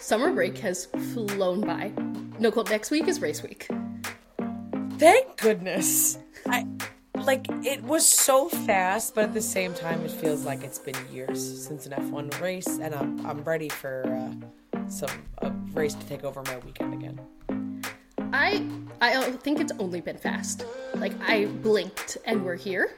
[0.00, 1.92] Summer break has flown by.
[2.38, 3.68] Nicole, next week is race week.
[4.98, 6.18] Thank goodness.
[6.46, 6.66] I
[7.14, 10.96] like it was so fast, but at the same time, it feels like it's been
[11.12, 14.04] years since an F1 race, and I'm I'm ready for
[14.74, 17.20] uh, some a race to take over my weekend again.
[18.32, 18.66] I
[19.02, 20.64] I think it's only been fast.
[20.94, 22.96] Like I blinked and we're here,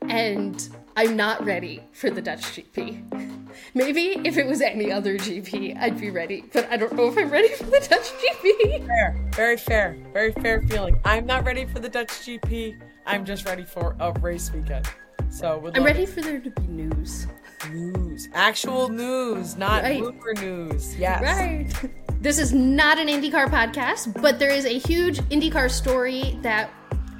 [0.00, 3.41] and I'm not ready for the Dutch GP.
[3.74, 7.16] Maybe if it was any other GP, I'd be ready, but I don't know if
[7.16, 8.86] I'm ready for the Dutch GP.
[8.86, 10.98] Fair, very fair, very fair feeling.
[11.04, 12.80] I'm not ready for the Dutch GP.
[13.06, 14.88] I'm just ready for a race weekend.
[15.30, 17.26] So I'm ready for there to be news.
[17.70, 20.00] News, actual news, not right.
[20.00, 20.96] rumor news.
[20.96, 21.90] Yes, right.
[22.20, 26.70] This is not an IndyCar podcast, but there is a huge IndyCar story that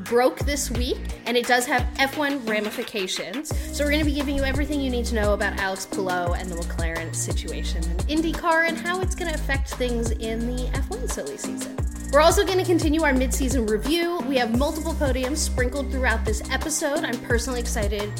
[0.04, 3.56] broke this week, and it does have F1 ramifications.
[3.76, 6.34] So, we're going to be giving you everything you need to know about Alex Palou
[6.34, 10.64] and the McLaren situation in IndyCar and how it's going to affect things in the
[10.72, 11.76] F1 silly season.
[12.12, 14.18] We're also going to continue our midseason review.
[14.28, 17.04] We have multiple podiums sprinkled throughout this episode.
[17.04, 18.12] I'm personally excited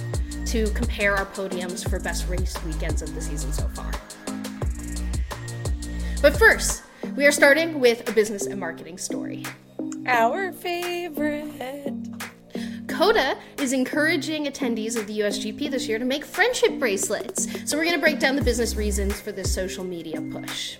[0.46, 3.92] to compare our podiums for best race weekends of the season so far.
[6.22, 6.84] But first,
[7.16, 9.44] we are starting with a business and marketing story.
[10.06, 11.94] Our favorite.
[12.88, 17.46] COTA is encouraging attendees of the USGP this year to make friendship bracelets.
[17.70, 20.76] So we're going to break down the business reasons for this social media push.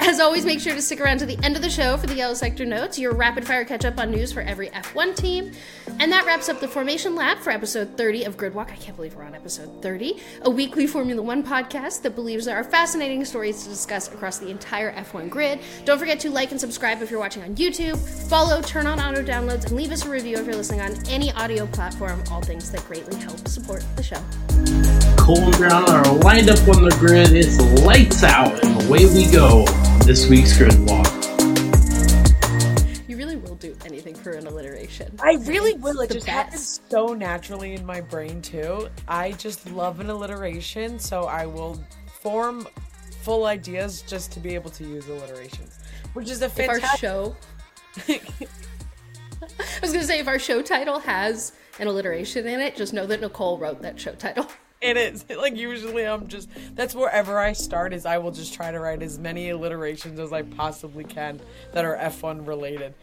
[0.00, 2.14] As always, make sure to stick around to the end of the show for the
[2.14, 5.52] Yellow Sector Notes, your rapid fire catch up on news for every F1 team.
[6.00, 8.70] And that wraps up the Formation Lap for episode 30 of Grid Walk.
[8.72, 12.56] I can't believe we're on episode 30, a weekly Formula One podcast that believes there
[12.56, 15.60] are fascinating stories to discuss across the entire F1 grid.
[15.84, 19.22] Don't forget to like and subscribe if you're watching on YouTube, follow, turn on auto
[19.22, 22.70] downloads, and leave us a review if you're listening on any audio platform, all things
[22.70, 24.97] that greatly help support the show.
[25.28, 27.34] Cole Brown are lined up on the grid.
[27.34, 29.66] It's lights out, and away we go
[30.06, 31.06] this week's Grid Walk.
[33.06, 35.14] You really will do anything for an alliteration.
[35.20, 36.00] I really will.
[36.00, 36.34] It just best.
[36.34, 38.88] happens so naturally in my brain too.
[39.06, 41.78] I just love an alliteration, so I will
[42.22, 42.66] form
[43.20, 45.78] full ideas just to be able to use alliterations,
[46.14, 46.80] which is a fantastic.
[46.86, 47.36] If our show.
[49.58, 53.04] I was gonna say if our show title has an alliteration in it, just know
[53.04, 54.46] that Nicole wrote that show title.
[54.80, 55.24] It is.
[55.28, 59.02] Like usually I'm just that's wherever I start is I will just try to write
[59.02, 61.40] as many alliterations as I possibly can
[61.72, 62.94] that are F1 related.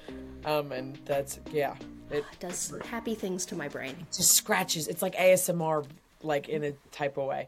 [0.46, 1.76] Um and that's yeah.
[2.10, 3.96] It, it does happy things to my brain.
[4.00, 4.88] It just scratches.
[4.88, 5.86] It's like ASMR
[6.24, 7.48] like in a type of way.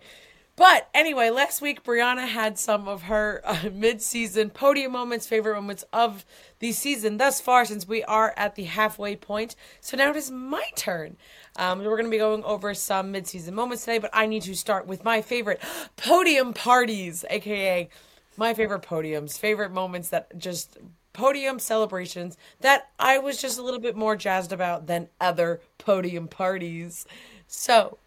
[0.57, 5.85] But anyway, last week Briana had some of her uh, mid-season podium moments, favorite moments
[5.93, 6.25] of
[6.57, 9.55] the season thus far, since we are at the halfway point.
[9.81, 11.15] So now it is my turn.
[11.57, 14.55] Um, we're going to be going over some mid-season moments today, but I need to
[14.55, 15.61] start with my favorite
[15.95, 17.87] podium parties, aka
[18.35, 20.79] my favorite podiums, favorite moments that just
[21.13, 26.27] podium celebrations that I was just a little bit more jazzed about than other podium
[26.27, 27.05] parties.
[27.47, 27.99] So,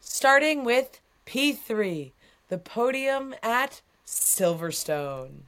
[0.00, 2.12] starting with P3,
[2.48, 5.42] the podium at Silverstone.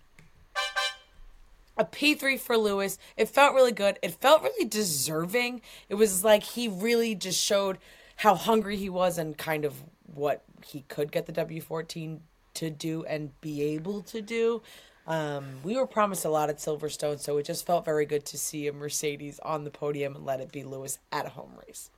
[1.78, 2.98] A P3 for Lewis.
[3.16, 3.98] It felt really good.
[4.02, 5.62] It felt really deserving.
[5.88, 7.78] It was like he really just showed
[8.16, 9.74] how hungry he was and kind of
[10.14, 12.18] what he could get the W14
[12.52, 14.60] to do and be able to do.
[15.06, 18.36] Um, we were promised a lot at Silverstone, so it just felt very good to
[18.36, 21.88] see a Mercedes on the podium and let it be Lewis at a home race.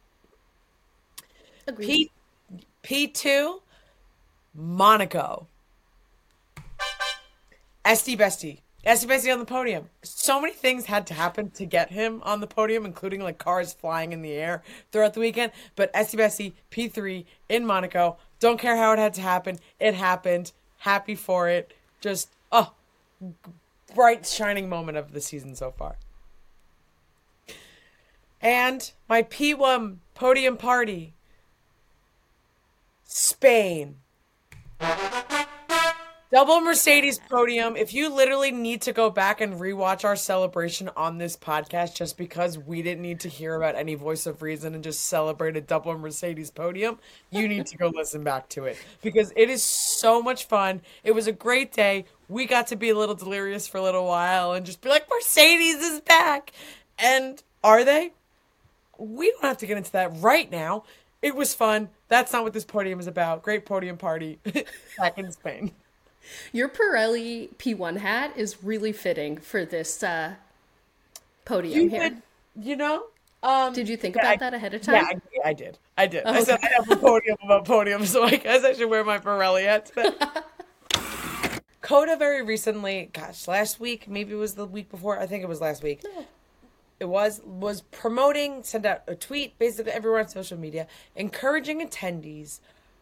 [1.66, 2.10] Agreed.
[2.82, 3.60] P two
[4.54, 5.46] Monaco.
[7.84, 8.60] Esty Bestie.
[8.84, 9.90] Esty Bestie on the podium.
[10.02, 13.72] So many things had to happen to get him on the podium, including like cars
[13.72, 15.52] flying in the air throughout the weekend.
[15.76, 18.16] But Esty Bestie, P3 in Monaco.
[18.40, 19.58] Don't care how it had to happen.
[19.78, 20.52] It happened.
[20.78, 21.74] Happy for it.
[22.00, 22.72] Just, oh,
[23.94, 25.96] bright, shining moment of the season so far.
[28.40, 31.14] And my P1 podium party
[33.04, 33.96] Spain.
[36.32, 37.76] Double Mercedes podium.
[37.76, 42.16] If you literally need to go back and rewatch our celebration on this podcast just
[42.16, 45.60] because we didn't need to hear about any voice of reason and just celebrate a
[45.60, 46.98] double Mercedes podium,
[47.30, 50.80] you need to go listen back to it because it is so much fun.
[51.04, 52.06] It was a great day.
[52.30, 55.06] We got to be a little delirious for a little while and just be like,
[55.10, 56.52] Mercedes is back.
[56.98, 58.12] And are they?
[58.96, 60.84] We don't have to get into that right now.
[61.22, 61.88] It was fun.
[62.08, 63.42] That's not what this podium is about.
[63.42, 64.38] Great podium party
[64.98, 65.72] back in Spain.
[66.52, 70.34] Your Pirelli P1 hat is really fitting for this uh,
[71.44, 72.10] podium you here.
[72.10, 72.22] Did,
[72.60, 73.04] you know?
[73.42, 75.20] Um, did you think yeah, about I, that ahead of time?
[75.32, 75.78] Yeah, I, I did.
[75.98, 76.22] I did.
[76.26, 79.04] Oh, I said I have a podium about podium, so I guess I should wear
[79.04, 80.10] my Pirelli hat today.
[81.82, 85.48] COTA very recently, gosh, last week, maybe it was the week before, I think it
[85.48, 86.02] was last week.
[87.02, 92.60] It was was promoting, sent out a tweet basically everywhere on social media, encouraging attendees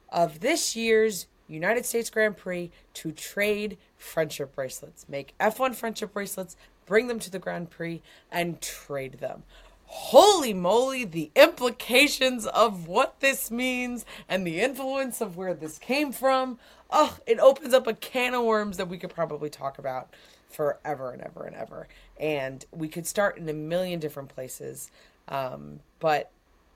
[0.08, 5.04] of this year's United States Grand Prix to trade friendship bracelets.
[5.06, 6.56] Make F1 friendship bracelets,
[6.86, 8.00] bring them to the Grand Prix,
[8.32, 9.42] and trade them.
[9.84, 16.10] Holy moly, the implications of what this means and the influence of where this came
[16.10, 16.58] from.
[16.90, 20.08] Oh, it opens up a can of worms that we could probably talk about
[20.48, 21.88] forever and ever and ever.
[22.20, 24.90] And we could start in a million different places.
[25.26, 26.30] Um, but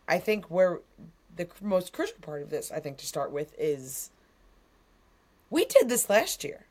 [0.09, 0.81] I think where
[1.37, 4.11] the most crucial part of this, I think, to start with is
[5.51, 6.67] we did this last year.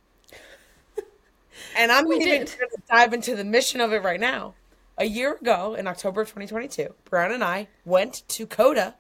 [1.78, 4.56] and I'm We even going to dive into the mission of it right now.
[4.98, 8.96] A year ago, in October of 2022, Brown and I went to COTA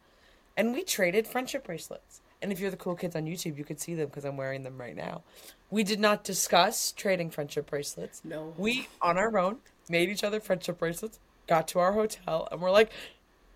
[0.56, 2.22] and we traded friendship bracelets.
[2.44, 4.64] And if you're the cool kids on YouTube, you could see them because I'm wearing
[4.64, 5.24] them right now.
[5.72, 8.22] We did not discuss trading friendship bracelets.
[8.24, 8.54] No.
[8.58, 9.58] We, on our own,
[9.90, 12.92] made each other friendship bracelets, got to our hotel, and we're like,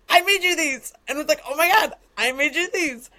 [0.08, 0.94] I made you these.
[1.06, 3.10] And it's like, oh my God, I made you these.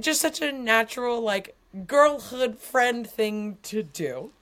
[0.00, 1.54] Just such a natural, like,
[1.86, 4.32] girlhood friend thing to do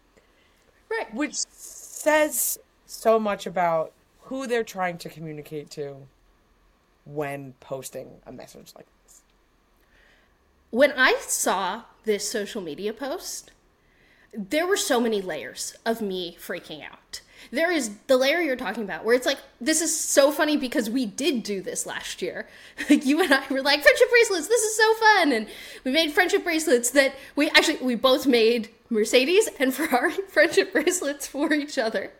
[0.91, 1.13] Right.
[1.15, 3.93] which says so much about
[4.23, 5.97] who they're trying to communicate to
[7.05, 8.87] when posting a message like.
[10.75, 13.53] When I saw this social media post,
[14.37, 17.21] there were so many layers of me freaking out.
[17.53, 20.91] There is the layer you're talking about where it's like, this is so funny because
[20.91, 22.49] we did do this last year.
[22.91, 25.31] Like you and I were like, friendship bracelets, this is so fun.
[25.31, 25.47] And
[25.85, 31.29] we made friendship bracelets that we actually, we both made Mercedes and Ferrari friendship bracelets
[31.29, 32.11] for each other.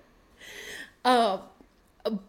[1.05, 1.39] Uh,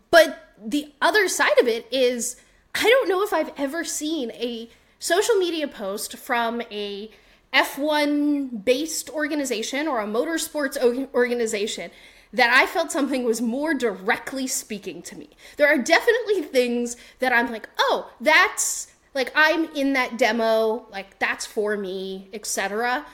[0.10, 2.38] but the other side of it is
[2.74, 7.10] I don't know if I've ever seen a social media post from a
[7.54, 10.78] F1 based organization or a motorsports
[11.14, 11.92] organization
[12.34, 15.30] that I felt something was more directly speaking to me.
[15.56, 21.18] There are definitely things that I'm like, oh, that's like I'm in that demo, like
[21.20, 23.06] that's for me, etc.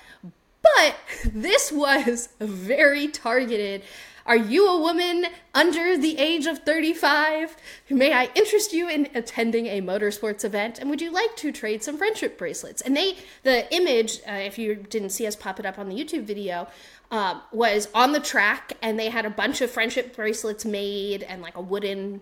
[0.64, 0.96] But
[1.26, 3.84] this was very targeted.
[4.32, 7.58] Are you a woman under the age of 35?
[7.90, 10.80] May I interest you in attending a motorsports event?
[10.80, 12.82] And would you like to trade some friendship bracelets?
[12.82, 15.96] And they, the image, uh, if you didn't see us pop it up on the
[15.96, 16.70] YouTube video,
[17.12, 21.42] um, was on the track, and they had a bunch of friendship bracelets made and
[21.42, 22.22] like a wooden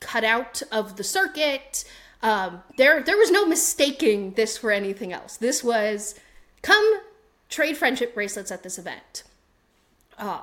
[0.00, 1.84] cutout of the circuit.
[2.20, 5.36] Um, there, there was no mistaking this for anything else.
[5.36, 6.16] This was
[6.62, 6.98] come
[7.48, 9.22] trade friendship bracelets at this event.
[10.18, 10.40] Um,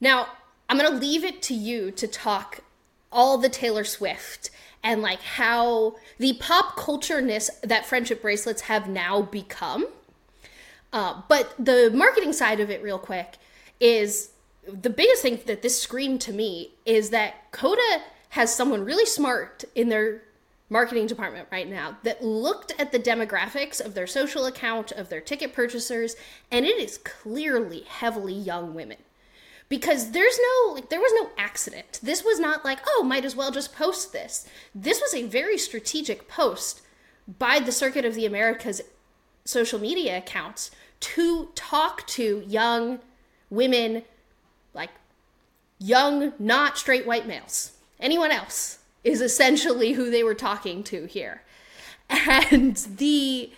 [0.00, 0.26] now,
[0.68, 2.60] I'm gonna leave it to you to talk
[3.12, 4.50] all the Taylor Swift
[4.82, 9.86] and like how the pop cultureness that friendship bracelets have now become.
[10.92, 13.36] Uh, but the marketing side of it, real quick,
[13.78, 14.30] is
[14.66, 19.64] the biggest thing that this screamed to me is that COTA has someone really smart
[19.74, 20.22] in their
[20.70, 25.20] marketing department right now that looked at the demographics of their social account, of their
[25.20, 26.16] ticket purchasers,
[26.50, 28.96] and it is clearly heavily young women.
[29.68, 32.00] Because there's no, like, there was no accident.
[32.02, 34.48] This was not like, oh, might as well just post this.
[34.74, 36.80] This was a very strategic post
[37.38, 38.80] by the Circuit of the Americas
[39.44, 40.70] social media accounts
[41.00, 43.00] to talk to young
[43.48, 44.02] women,
[44.74, 44.90] like
[45.78, 47.72] young, not straight white males.
[48.00, 51.42] Anyone else is essentially who they were talking to here.
[52.08, 53.52] And the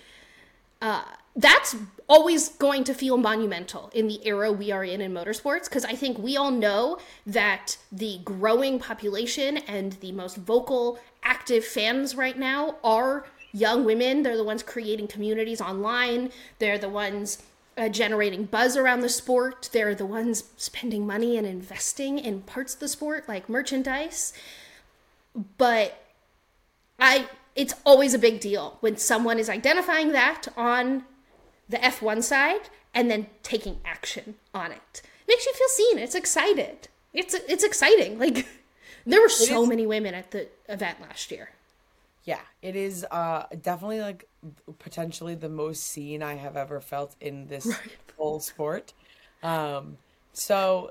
[0.83, 1.77] uh, that's
[2.09, 5.95] always going to feel monumental in the era we are in in motorsports because I
[5.95, 12.39] think we all know that the growing population and the most vocal, active fans right
[12.39, 14.23] now are young women.
[14.23, 17.43] They're the ones creating communities online, they're the ones
[17.79, 22.75] uh, generating buzz around the sport, they're the ones spending money and investing in parts
[22.75, 24.35] of the sport like merchandise.
[25.35, 25.99] But
[26.99, 31.05] I it's always a big deal when someone is identifying that on
[31.69, 35.03] the F1 side and then taking action on it.
[35.29, 35.99] Makes you feel seen.
[35.99, 36.89] It's excited.
[37.12, 38.19] It's it's exciting.
[38.19, 38.47] Like
[39.07, 41.51] there were so many women at the event last year.
[42.25, 44.29] Yeah, it is uh definitely like
[44.79, 47.69] potentially the most seen I have ever felt in this
[48.17, 48.93] whole sport.
[49.43, 49.99] Um
[50.33, 50.91] so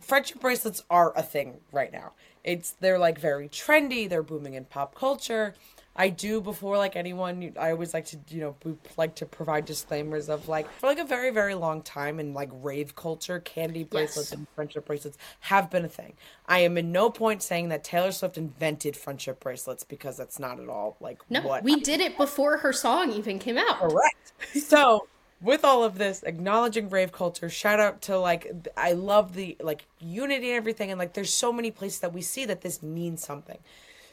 [0.00, 2.12] friendship bracelets are a thing right now.
[2.48, 5.54] It's they're like very trendy, they're booming in pop culture.
[6.00, 9.64] I do before like anyone I always like to you know we like to provide
[9.64, 13.82] disclaimers of like for like a very very long time in like rave culture candy
[13.82, 14.38] bracelets Yes.
[14.38, 16.12] and friendship bracelets have been a thing.
[16.46, 20.60] I am in no point saying that Taylor Swift invented friendship bracelets because that's not
[20.60, 23.78] at all like No, what we did it before her song even came out.
[23.80, 24.32] Correct.
[24.54, 25.08] So
[25.40, 29.86] with all of this, acknowledging rave culture, shout out to like I love the like
[30.00, 33.22] unity and everything, and like there's so many places that we see that this means
[33.22, 33.58] something.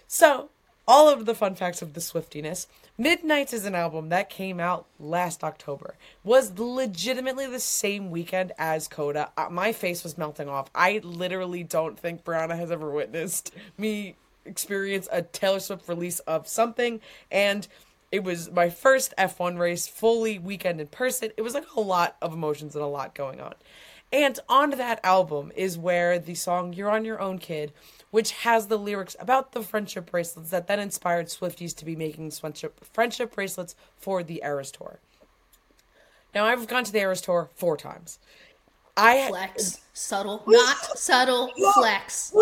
[0.08, 0.50] So
[0.88, 2.68] all of the fun facts of the Swiftiness.
[2.98, 5.96] Midnights is an album that came out last October.
[6.24, 9.32] Was legitimately the same weekend as COTA.
[9.36, 10.70] Uh, my face was melting off.
[10.76, 14.16] I literally don't think Briana has ever witnessed me
[14.46, 17.02] experience a Taylor Swift release of something
[17.32, 17.68] and
[18.12, 21.32] it was my first F1 race fully weekend in person.
[21.38, 23.56] It was like a lot of emotions and a lot going on.
[24.12, 27.74] And on that album is where the song You're on Your Own Kid,
[28.12, 32.32] which has the lyrics about the friendship bracelets that then inspired Swifties to be making
[32.32, 35.00] friendship, friendship bracelets for the Eras Tour.
[36.34, 38.20] Now, I've gone to the Eras Tour four times.
[38.98, 39.82] I flex.
[39.94, 40.44] Subtle.
[40.48, 41.52] Not subtle.
[41.74, 42.34] Flex.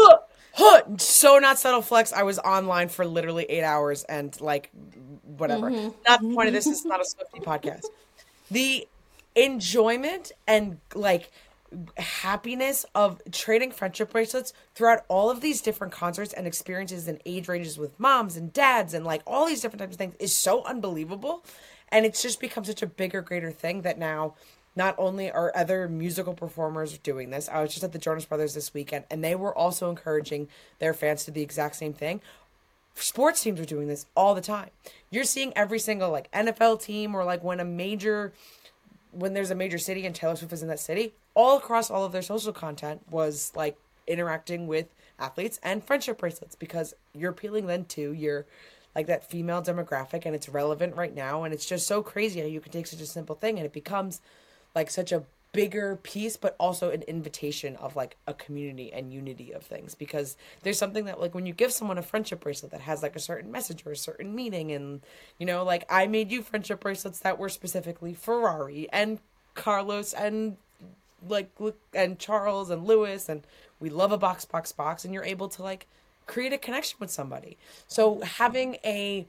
[0.97, 2.13] So not subtle flex.
[2.13, 4.69] I was online for literally eight hours and like
[5.23, 5.71] whatever.
[5.71, 5.89] Mm-hmm.
[6.07, 6.67] Not the point of this.
[6.67, 7.85] is not a Swifty podcast.
[8.51, 8.87] The
[9.35, 11.31] enjoyment and like
[11.97, 17.47] happiness of trading friendship bracelets throughout all of these different concerts and experiences and age
[17.47, 20.63] ranges with moms and dads and like all these different types of things is so
[20.65, 21.43] unbelievable
[21.89, 24.35] and it's just become such a bigger greater thing that now
[24.75, 28.53] not only are other musical performers doing this i was just at the jonas brothers
[28.53, 30.47] this weekend and they were also encouraging
[30.79, 32.21] their fans to do the exact same thing.
[32.95, 34.69] Sports teams are doing this all the time.
[35.09, 38.33] You're seeing every single like nfl team or like when a major
[39.11, 42.03] when there's a major city and Taylor Swift is in that city, all across all
[42.03, 43.77] of their social content was like
[44.07, 44.87] interacting with
[45.19, 48.47] athletes and friendship bracelets because you're appealing then to your
[48.95, 52.47] like that female demographic and it's relevant right now and it's just so crazy how
[52.47, 54.19] you can take such a simple thing and it becomes
[54.75, 59.51] like such a bigger piece but also an invitation of like a community and unity
[59.51, 62.81] of things because there's something that like when you give someone a friendship bracelet that
[62.81, 65.01] has like a certain message or a certain meaning and
[65.37, 69.19] you know like I made you friendship bracelets that were specifically Ferrari and
[69.53, 70.57] Carlos and
[71.29, 71.51] like
[71.93, 73.45] and Charles and Lewis and
[73.79, 75.85] we love a box box box and you're able to like
[76.25, 77.57] create a connection with somebody.
[77.87, 79.27] So having a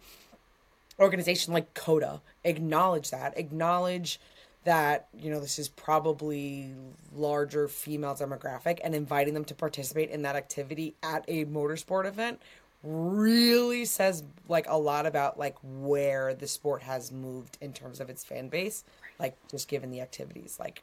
[0.98, 4.20] organization like COTA acknowledge that acknowledge
[4.64, 6.74] that you know this is probably
[7.14, 12.40] larger female demographic and inviting them to participate in that activity at a motorsport event
[12.82, 18.10] really says like a lot about like where the sport has moved in terms of
[18.10, 18.84] its fan base
[19.18, 20.58] like just given the activities.
[20.60, 20.82] Like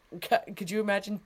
[0.55, 1.21] could you imagine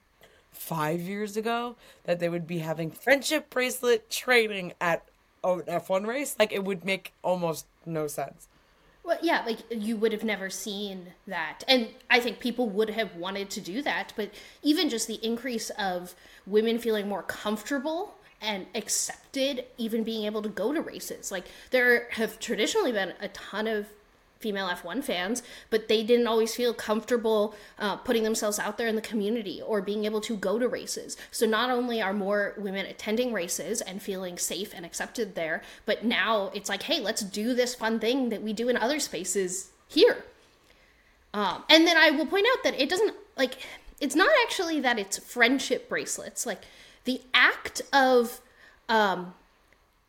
[0.52, 5.04] five years ago that they would be having friendship bracelet training at
[5.44, 6.36] an f1 race?
[6.40, 8.48] Like it would make almost no sense
[9.06, 11.64] well, yeah, like you would have never seen that.
[11.68, 14.14] And I think people would have wanted to do that.
[14.16, 14.32] But
[14.64, 20.50] even just the increase of women feeling more comfortable and accepted, even being able to
[20.50, 21.32] go to races.
[21.32, 23.88] Like there have traditionally been a ton of
[24.46, 28.96] female F1 fans, but they didn't always feel comfortable uh, putting themselves out there in
[28.96, 31.18] the community or being able to go to races.
[31.32, 36.06] So not only are more women attending races and feeling safe and accepted there, but
[36.06, 39.72] now it's like, hey, let's do this fun thing that we do in other spaces
[39.88, 40.24] here.
[41.34, 43.58] Um, and then I will point out that it doesn't like
[44.00, 46.46] it's not actually that it's friendship bracelets.
[46.46, 46.62] Like
[47.06, 48.42] the act of
[48.90, 49.34] um,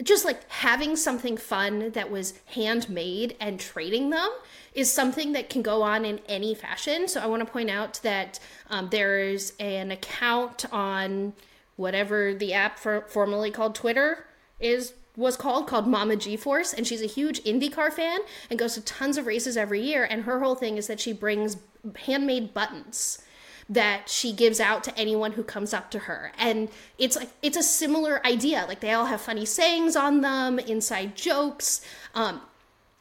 [0.03, 4.31] just like having something fun that was handmade and trading them
[4.75, 7.09] is something that can go on in any fashion.
[7.09, 8.38] So I want to point out that
[8.69, 11.33] um, there's an account on
[11.76, 14.26] whatever the app for, formerly called Twitter
[14.61, 18.75] is was called called Mama G Force, and she's a huge IndyCar fan and goes
[18.75, 20.05] to tons of races every year.
[20.05, 21.57] And her whole thing is that she brings
[22.05, 23.23] handmade buttons
[23.68, 26.32] that she gives out to anyone who comes up to her.
[26.38, 26.68] And
[26.99, 28.64] it's like it's a similar idea.
[28.68, 31.80] Like they all have funny sayings on them, inside jokes.
[32.14, 32.40] Um,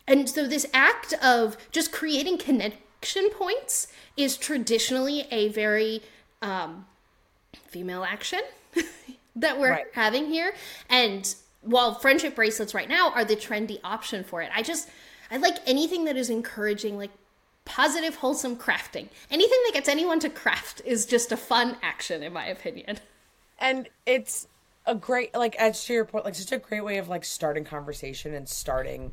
[0.07, 6.01] and so this act of just creating connection points is traditionally a very
[6.41, 6.85] um,
[7.67, 8.41] female action
[9.35, 9.85] that we're right.
[9.93, 10.53] having here.
[10.89, 14.89] And while friendship bracelets right now are the trendy option for it, I just
[15.29, 17.11] I like anything that is encouraging like
[17.65, 19.09] positive, wholesome crafting.
[19.29, 22.99] Anything that gets anyone to craft is just a fun action, in my opinion.
[23.59, 24.47] And it's
[24.85, 27.63] a great, like, as to your point, like, such a great way of like starting
[27.63, 29.11] conversation and starting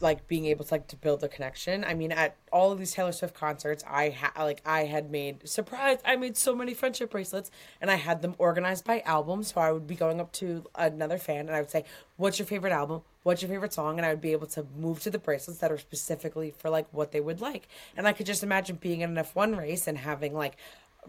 [0.00, 1.84] like being able to like to build a connection.
[1.84, 5.48] I mean, at all of these Taylor Swift concerts, I had like I had made
[5.48, 5.98] surprise.
[6.04, 9.42] I made so many friendship bracelets, and I had them organized by album.
[9.42, 11.84] So I would be going up to another fan, and I would say,
[12.16, 13.02] "What's your favorite album?
[13.28, 15.70] What's your favorite song?" And I would be able to move to the bracelets that
[15.70, 17.68] are specifically for like what they would like.
[17.94, 20.56] And I could just imagine being in an F one race and having like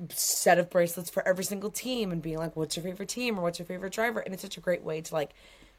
[0.09, 3.43] set of bracelets for every single team and being like, "What's your favorite team?" or
[3.43, 5.31] "What's your favorite driver?" And it's such a great way to like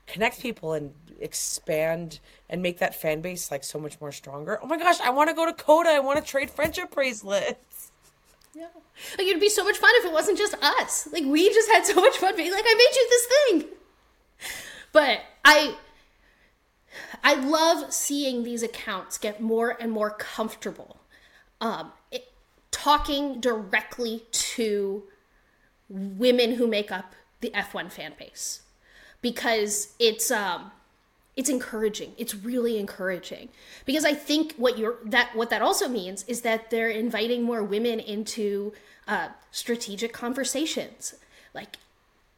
[0.07, 4.59] connect people and expand and make that fan base like so much more stronger.
[4.63, 5.91] Oh my gosh, I want to go to COTA.
[5.91, 7.93] I want to trade friendship bracelets.
[8.55, 8.69] Yeah.
[9.17, 11.07] Like it'd be so much fun if it wasn't just us.
[11.13, 13.79] Like we just had so much fun being like, I made you this thing.
[14.93, 15.77] But I
[17.23, 21.01] I love seeing these accounts get more and more comfortable
[21.61, 22.33] um, it,
[22.71, 25.03] talking directly to
[25.89, 28.63] women who make up the F1 fan base.
[29.23, 30.73] Because it's um,
[31.37, 32.13] it's encouraging.
[32.17, 33.51] It's really encouraging.
[33.85, 37.63] Because I think what you're that what that also means is that they're inviting more
[37.63, 38.73] women into
[39.07, 41.15] uh, strategic conversations,
[41.55, 41.77] like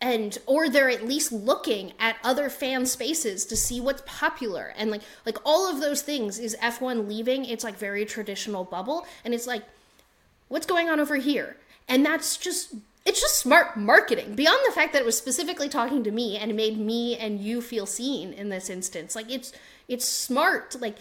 [0.02, 4.74] and or they're at least looking at other fan spaces to see what's popular.
[4.76, 9.06] And like like all of those things is F1 leaving its like very traditional bubble
[9.24, 9.62] and it's like
[10.48, 11.56] what's going on over here?
[11.88, 12.74] And that's just
[13.06, 14.34] it's just smart marketing.
[14.34, 17.40] Beyond the fact that it was specifically talking to me and it made me and
[17.40, 19.14] you feel seen in this instance.
[19.14, 19.52] Like it's
[19.86, 20.76] it's smart.
[20.80, 20.96] Like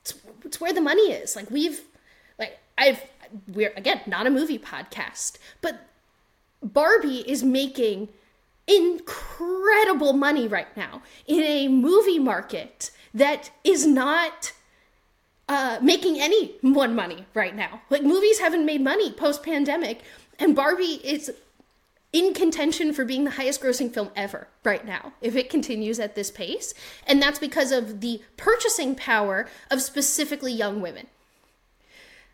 [0.00, 0.14] it's,
[0.46, 1.36] it's where the money is.
[1.36, 1.82] Like we've
[2.38, 3.02] like i've
[3.52, 5.86] we're again not a movie podcast but
[6.64, 8.08] Barbie is making
[8.66, 14.52] incredible money right now in a movie market that is not
[15.48, 17.82] uh, making any one money right now.
[17.90, 20.00] Like movies haven't made money post pandemic,
[20.38, 21.30] and Barbie is
[22.12, 26.14] in contention for being the highest grossing film ever right now if it continues at
[26.14, 26.72] this pace.
[27.06, 31.08] And that's because of the purchasing power of specifically young women.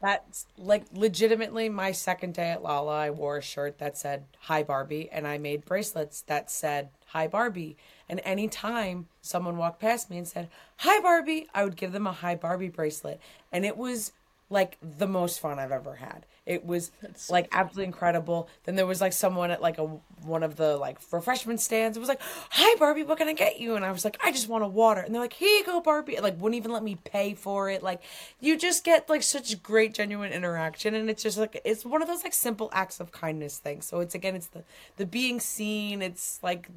[0.00, 2.96] That's like legitimately my second day at Lolla.
[2.96, 7.26] I wore a shirt that said "Hi Barbie," and I made bracelets that said "Hi
[7.26, 7.76] Barbie."
[8.08, 12.12] And anytime someone walked past me and said "Hi Barbie," I would give them a
[12.12, 13.20] "Hi Barbie" bracelet,
[13.52, 14.12] and it was
[14.48, 16.24] like the most fun I've ever had.
[16.46, 17.50] It was so like funny.
[17.52, 18.48] absolutely incredible.
[18.64, 19.84] Then there was like someone at like a
[20.24, 21.96] one of the like refreshment stands.
[21.96, 22.20] It was like,
[22.50, 24.68] "Hi Barbie, what can I get you?" And I was like, "I just want a
[24.68, 27.34] water." And they're like, "Here you go, Barbie." And, like wouldn't even let me pay
[27.34, 27.82] for it.
[27.82, 28.02] Like
[28.40, 32.08] you just get like such great genuine interaction and it's just like it's one of
[32.08, 33.86] those like simple acts of kindness things.
[33.86, 34.64] So it's again it's the
[34.96, 36.68] the being seen, it's like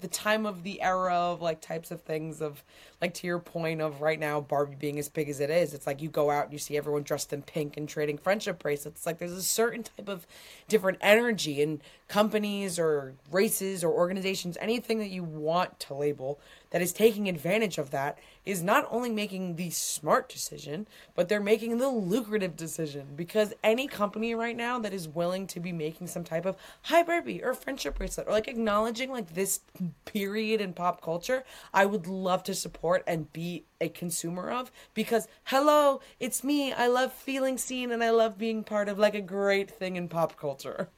[0.00, 2.62] the time of the era of like types of things of
[3.00, 5.74] like to your point of right now Barbie being as big as it is.
[5.74, 8.58] It's like you go out and you see everyone dressed in pink and trading friendship
[8.58, 10.26] bracelets like there's a certain type of
[10.68, 16.38] different energy in companies or races or organizations, anything that you want to label
[16.70, 21.40] that is taking advantage of that is not only making the smart decision, but they're
[21.40, 26.06] making the lucrative decision because any company right now that is willing to be making
[26.06, 29.60] some type of hi Barbie or friendship bracelet or like acknowledging like this
[30.04, 35.28] period in pop culture, I would love to support and be a consumer of because
[35.44, 36.72] hello, it's me.
[36.72, 40.08] I love feeling seen and I love being part of like a great thing in
[40.08, 40.88] pop culture.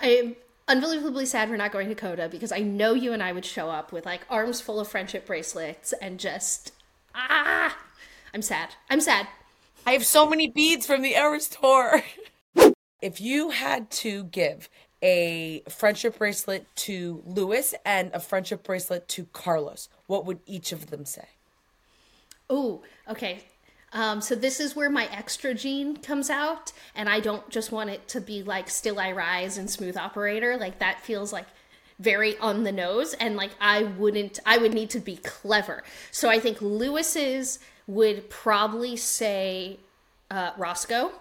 [0.00, 0.36] I
[0.68, 3.70] unbelievably sad we're not going to COTA because I know you and I would show
[3.70, 6.72] up with like arms full of friendship bracelets and just
[7.14, 7.76] ah
[8.36, 8.74] I'm sad.
[8.90, 9.28] I'm sad.
[9.86, 12.02] I have so many beads from the Eras tour.
[13.00, 14.68] if you had to give
[15.02, 20.90] a friendship bracelet to Lewis and a friendship bracelet to Carlos, what would each of
[20.90, 21.28] them say?
[22.50, 23.44] Oh, okay.
[23.96, 27.88] Um, so this is where my extra gene comes out, and I don't just want
[27.88, 30.58] it to be like Still I Rise and Smooth Operator.
[30.58, 31.46] Like that feels like
[31.98, 34.38] very on the nose, and like I wouldn't.
[34.44, 35.82] I would need to be clever.
[36.10, 39.78] So I think Lewis's would probably say
[40.30, 41.12] uh, Roscoe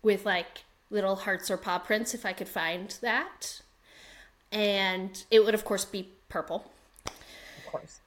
[0.00, 3.62] with like little hearts or paw prints if I could find that,
[4.52, 6.70] and it would of course be purple.
[7.04, 7.99] Of course.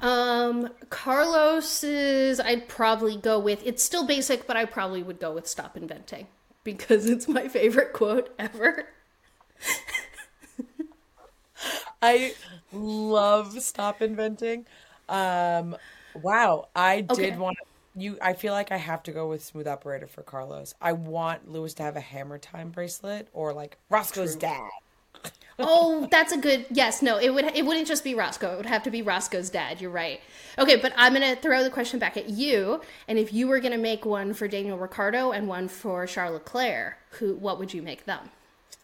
[0.00, 3.62] Um, Carlos's, I'd probably go with.
[3.64, 6.26] It's still basic, but I probably would go with "Stop Inventing"
[6.62, 8.88] because it's my favorite quote ever.
[12.02, 12.34] I
[12.72, 14.66] love "Stop Inventing."
[15.08, 15.76] Um,
[16.14, 17.34] wow, I did okay.
[17.34, 17.56] want
[17.94, 18.18] you.
[18.20, 20.74] I feel like I have to go with "Smooth Operator" for Carlos.
[20.80, 24.36] I want Lewis to have a Hammer Time bracelet or like Roscoe's True.
[24.36, 24.70] dad
[25.58, 27.02] oh, that's a good yes.
[27.02, 28.52] No, it would it wouldn't just be Roscoe.
[28.54, 29.80] It would have to be Roscoe's dad.
[29.80, 30.20] You're right.
[30.58, 32.80] Okay, but I'm gonna throw the question back at you.
[33.08, 36.94] And if you were gonna make one for Daniel Ricciardo and one for Charles Leclerc,
[37.10, 38.30] who what would you make them?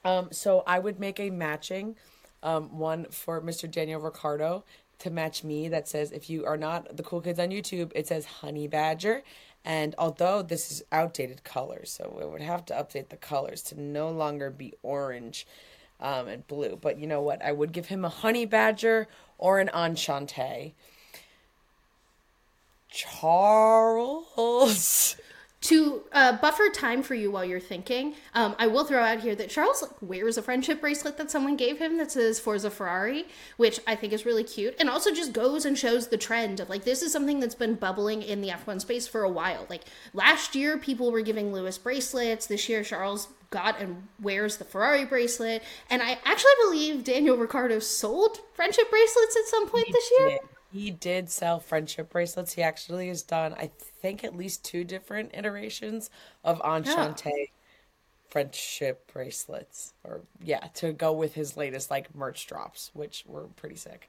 [0.04, 1.96] Um, so I would make a matching
[2.42, 3.70] um, one for Mr.
[3.70, 4.64] Daniel Ricciardo
[5.00, 8.06] to match me that says if you are not the cool kids on YouTube, it
[8.06, 9.22] says Honey Badger.
[9.64, 13.80] And although this is outdated colors, so we would have to update the colors to
[13.80, 15.46] no longer be orange
[16.00, 16.78] um, and blue.
[16.80, 17.44] But you know what?
[17.44, 19.08] I would give him a honey badger
[19.38, 20.74] or an enchante.
[22.90, 24.36] Charles.
[25.62, 29.34] To uh, buffer time for you while you're thinking, um, I will throw out here
[29.34, 33.26] that Charles like, wears a friendship bracelet that someone gave him that says Forza Ferrari,
[33.58, 36.70] which I think is really cute, and also just goes and shows the trend of
[36.70, 39.66] like this is something that's been bubbling in the F1 space for a while.
[39.68, 39.82] Like
[40.14, 42.46] last year, people were giving Lewis bracelets.
[42.46, 47.80] This year, Charles got and wears the Ferrari bracelet, and I actually believe Daniel Ricciardo
[47.80, 50.28] sold friendship bracelets at some point this year.
[50.30, 50.40] did.
[50.72, 52.52] He did sell friendship bracelets.
[52.54, 56.10] He actually has done, I think, at least two different iterations
[56.44, 57.50] of Enchante
[58.28, 59.94] friendship bracelets.
[60.04, 64.08] Or, yeah, to go with his latest, like, merch drops, which were pretty sick.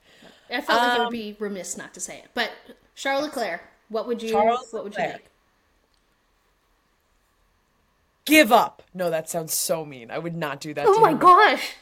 [0.52, 2.30] I felt like it Um, would be remiss not to say it.
[2.36, 2.52] But
[2.94, 5.26] Charles Leclerc, what would you Charles what would you make?
[8.26, 8.84] Give up.
[8.94, 10.12] No, that sounds so mean.
[10.12, 11.74] I would not do that Oh my gosh.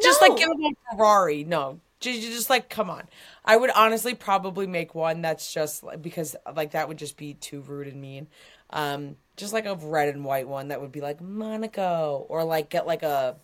[0.00, 0.28] Just No.
[0.28, 1.44] like give him a Ferrari.
[1.44, 1.80] No.
[2.14, 3.04] Just, just like come on.
[3.44, 7.60] I would honestly probably make one that's just because like that would just be too
[7.60, 8.28] rude and mean.
[8.70, 12.70] Um just like a red and white one that would be like Monaco or like
[12.70, 13.36] get like a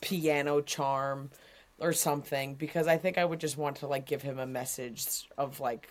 [0.00, 1.30] piano charm
[1.78, 5.28] or something because I think I would just want to like give him a message
[5.36, 5.88] of like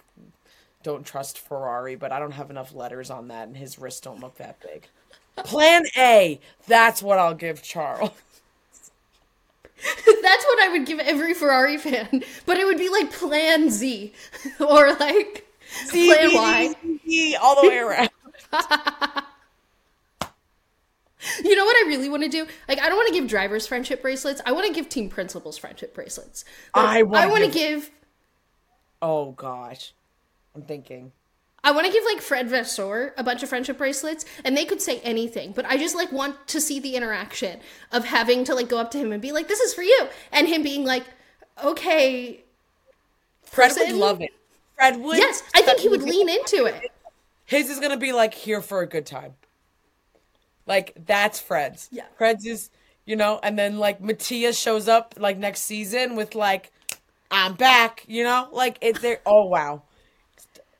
[0.84, 4.20] don't trust Ferrari, but I don't have enough letters on that and his wrists don't
[4.20, 4.88] look that big.
[5.38, 6.40] Plan A.
[6.68, 8.12] That's what I'll give Charles.
[10.22, 12.24] That's what I would give every Ferrari fan.
[12.46, 14.14] But it would be like Plan Z
[14.60, 15.48] or like
[15.90, 16.76] Plan Y.
[17.42, 18.10] All the way around.
[21.44, 22.48] You know what I really want to do?
[22.70, 24.40] Like I don't want to give drivers friendship bracelets.
[24.46, 26.46] I want to give team principals friendship bracelets.
[26.76, 27.92] Like, I wanna I want to give- give
[29.02, 29.94] Oh gosh,
[30.56, 31.12] I'm thinking.
[31.68, 34.82] I want to give like Fred Vasseur a bunch of friendship bracelets, and they could
[34.82, 37.60] say anything, but I just like want to see the interaction
[37.92, 40.08] of having to like go up to him and be like, "This is for you,"
[40.32, 41.04] and him being like,
[41.62, 42.40] "Okay,
[43.44, 44.32] Fred would love it.
[44.76, 45.18] Fred would.
[45.18, 46.90] yes." I think he would lean into it.
[47.44, 49.34] His is gonna be like here for a good time.
[50.66, 51.90] Like that's Fred's.
[51.92, 52.06] Yeah.
[52.18, 52.70] Fred's is
[53.06, 56.72] you know, and then like Matthias shows up like next season with like,
[57.30, 58.06] I'm back.
[58.08, 59.02] You know, like it.
[59.02, 59.20] There.
[59.26, 59.82] Oh wow,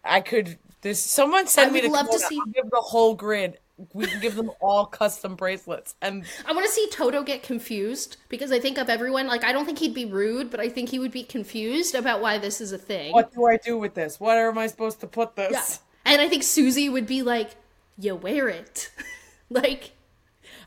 [0.06, 0.58] I could.
[0.82, 3.60] This someone send I me would to love to see- I'll give the whole grid.
[3.94, 8.18] We can give them all custom bracelets and I want to see Toto get confused
[8.28, 10.90] because I think of everyone like I don't think he'd be rude, but I think
[10.90, 13.14] he would be confused about why this is a thing.
[13.14, 14.20] what do I do with this?
[14.20, 15.52] Where am I supposed to put this?
[15.52, 16.12] Yeah.
[16.12, 17.52] And I think Susie would be like,
[18.00, 18.90] "You wear it,"
[19.52, 19.92] like.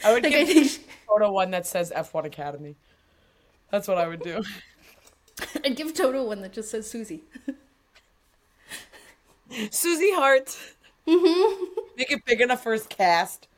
[0.04, 2.76] I would Like, I give think she- Toto one that says F1 Academy.
[3.72, 4.42] That's what I would do.
[5.64, 7.24] I'd give Toto one that just says Susie.
[9.70, 10.56] Susie Hart.
[11.06, 11.64] Mm-hmm.
[11.96, 13.48] Make it big enough for his cast.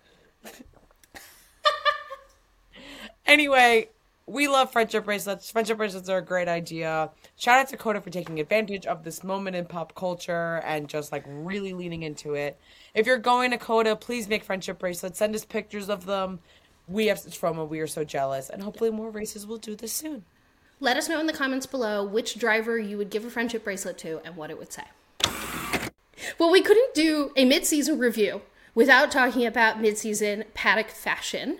[3.27, 3.89] anyway,
[4.27, 5.51] we love friendship bracelets.
[5.51, 7.11] Friendship bracelets are a great idea.
[7.37, 11.13] Shout out to COTA for taking advantage of this moment in pop culture and just
[11.13, 12.59] like really leaning into it.
[12.95, 15.19] If you're going to COTA, please make friendship bracelets.
[15.19, 16.39] Send us pictures of them.
[16.89, 17.69] We have such fun.
[17.69, 20.25] We are so jealous, and hopefully more races will do this soon.
[20.81, 23.99] Let us know in the comments below which driver you would give a friendship bracelet
[23.99, 24.85] to and what it would say.
[26.39, 28.43] Well, we couldn't do a mid-season review
[28.75, 31.59] without talking about mid-season paddock fashion.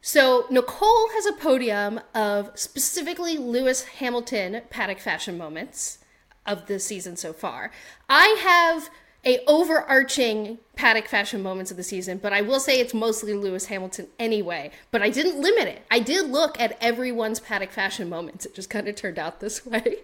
[0.00, 5.98] So Nicole has a podium of specifically Lewis Hamilton paddock fashion moments
[6.44, 7.70] of the season so far.
[8.08, 8.90] I have
[9.24, 13.66] a overarching paddock fashion moments of the season, but I will say it's mostly Lewis
[13.66, 14.72] Hamilton anyway.
[14.90, 15.82] But I didn't limit it.
[15.90, 18.44] I did look at everyone's paddock fashion moments.
[18.44, 19.98] It just kind of turned out this way.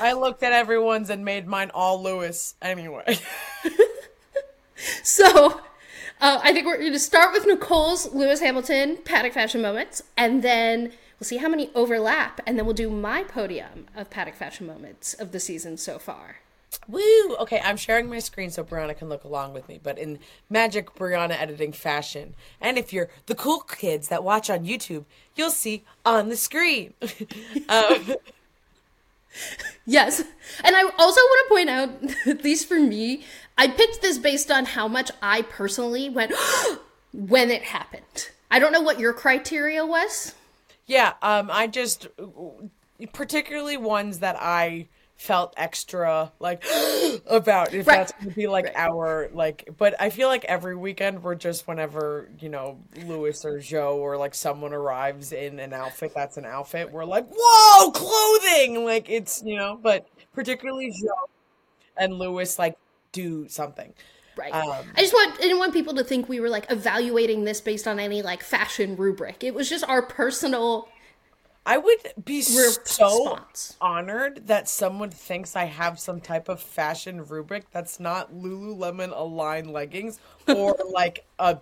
[0.00, 3.18] I looked at everyone's and made mine all Lewis anyway.
[5.02, 5.60] So
[6.20, 10.42] uh, I think we're going to start with Nicole's Lewis Hamilton paddock fashion moments, and
[10.42, 14.66] then we'll see how many overlap, and then we'll do my podium of paddock fashion
[14.66, 16.36] moments of the season so far.
[16.86, 17.36] Woo!
[17.40, 20.18] Okay, I'm sharing my screen so Briana can look along with me, but in
[20.50, 22.34] magic Briana editing fashion.
[22.60, 26.92] And if you're the cool kids that watch on YouTube, you'll see on the screen.
[27.68, 28.14] um,
[29.86, 30.20] Yes.
[30.64, 33.24] And I also want to point out, at least for me,
[33.56, 36.32] I picked this based on how much I personally went
[37.12, 38.30] when it happened.
[38.50, 40.34] I don't know what your criteria was.
[40.86, 42.08] yeah, um, I just
[43.12, 46.64] particularly ones that I felt extra like
[47.26, 47.96] about if Right.
[47.98, 52.30] that's gonna be like our like but I feel like every weekend we're just whenever,
[52.38, 56.92] you know, Lewis or Joe or like someone arrives in an outfit that's an outfit,
[56.92, 61.28] we're like, Whoa, clothing like it's you know, but particularly Joe
[61.96, 62.76] and Lewis like
[63.12, 63.92] do something.
[64.36, 64.54] Right.
[64.54, 67.60] Um, I just want I didn't want people to think we were like evaluating this
[67.60, 69.42] based on any like fashion rubric.
[69.42, 70.88] It was just our personal
[71.68, 73.38] I would be so
[73.78, 79.70] honored that someone thinks I have some type of fashion rubric that's not Lululemon aligned
[79.70, 81.58] leggings or like a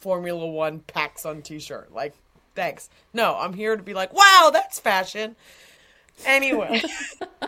[0.00, 1.90] Formula One packs on t-shirt.
[1.90, 2.12] Like,
[2.54, 2.90] thanks.
[3.14, 5.36] No, I'm here to be like, wow, that's fashion.
[6.26, 6.82] Anyway,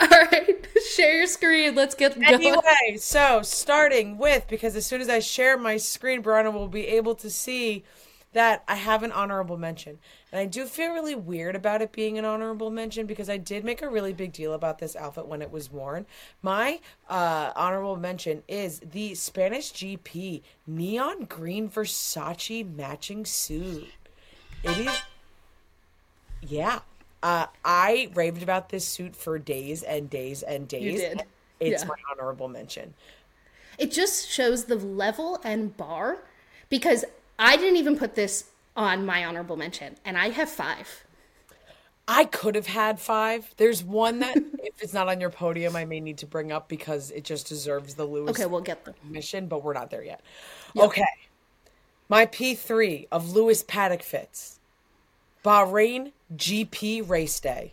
[0.00, 1.76] All right, share your screen.
[1.76, 2.26] Let's get going.
[2.26, 6.88] anyway, so starting with because as soon as I share my screen, Briana will be
[6.88, 7.84] able to see
[8.32, 9.98] that I have an honorable mention.
[10.36, 13.64] And I do feel really weird about it being an honorable mention because I did
[13.64, 16.04] make a really big deal about this outfit when it was worn.
[16.42, 23.88] My uh, honorable mention is the Spanish GP neon green Versace matching suit.
[24.62, 25.00] It is
[26.42, 26.80] yeah.
[27.22, 31.00] Uh, I raved about this suit for days and days and days.
[31.00, 31.22] did.
[31.60, 31.88] It's Yeah.
[31.88, 32.92] my honorable mention.
[33.78, 36.18] It just shows the level and bar
[36.68, 37.06] because
[37.38, 41.04] I didn't even put this on my honorable mention, and I have five.
[42.08, 43.52] I could have had five.
[43.56, 46.68] There's one that, if it's not on your podium, I may need to bring up
[46.68, 50.04] because it just deserves the Lewis Okay, we'll get the mission, but we're not there
[50.04, 50.20] yet.
[50.78, 51.04] Okay.
[52.08, 54.60] My P3 of Lewis Paddock fits
[55.44, 57.72] Bahrain GP race day.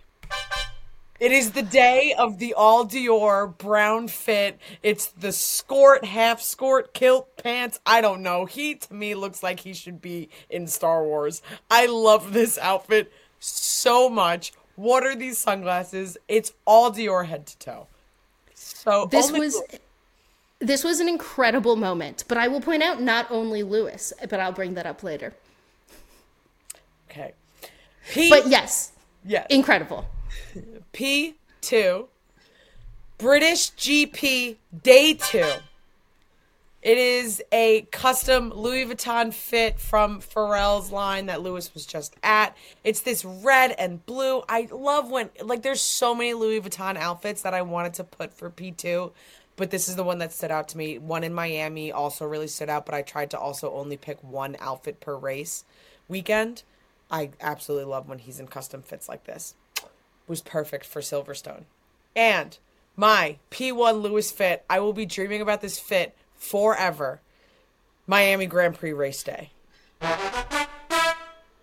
[1.24, 4.60] It is the day of the all Dior brown fit.
[4.84, 7.80] It's the skort, half skort, kilt pants.
[7.86, 8.44] I don't know.
[8.44, 11.42] He to me looks like he should be in Star Wars.
[11.72, 14.52] I love this outfit so much.
[14.76, 16.18] What are these sunglasses?
[16.28, 17.88] It's all Dior head to toe.
[18.54, 19.64] So This was
[20.60, 24.52] this was an incredible moment, but I will point out not only Lewis, but I'll
[24.52, 25.34] bring that up later.
[27.10, 27.32] okay.
[28.12, 28.92] P But yes,
[29.24, 29.48] yes.
[29.50, 30.06] incredible.
[30.94, 32.08] P2,
[33.18, 35.44] British GP Day 2.
[36.84, 42.58] It is a custom Louis Vuitton fit from Pharrell's line that Lewis was just at.
[42.84, 44.44] It's this red and blue.
[44.50, 48.34] I love when, like, there's so many Louis Vuitton outfits that I wanted to put
[48.34, 49.14] for P2,
[49.56, 50.98] but this is the one that stood out to me.
[50.98, 54.58] One in Miami also really stood out, but I tried to also only pick one
[54.60, 55.64] outfit per race
[56.10, 56.64] weekend.
[57.10, 59.56] I absolutely love when he's in custom fits like this
[60.28, 61.64] was perfect for Silverstone.
[62.16, 62.58] And
[62.96, 67.22] my P1 Lewis fit, I will be dreaming about this fit forever.
[68.06, 69.52] Miami Grand Prix race day.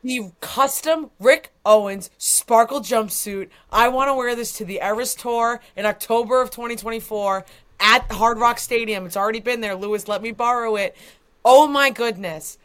[0.02, 3.50] The custom Rick Owens sparkle jumpsuit.
[3.70, 7.44] I want to wear this to the Eras Tour in October of 2024
[7.80, 9.04] at Hard Rock Stadium.
[9.04, 9.74] It's already been there.
[9.74, 10.96] Lewis, let me borrow it.
[11.44, 12.56] Oh my goodness.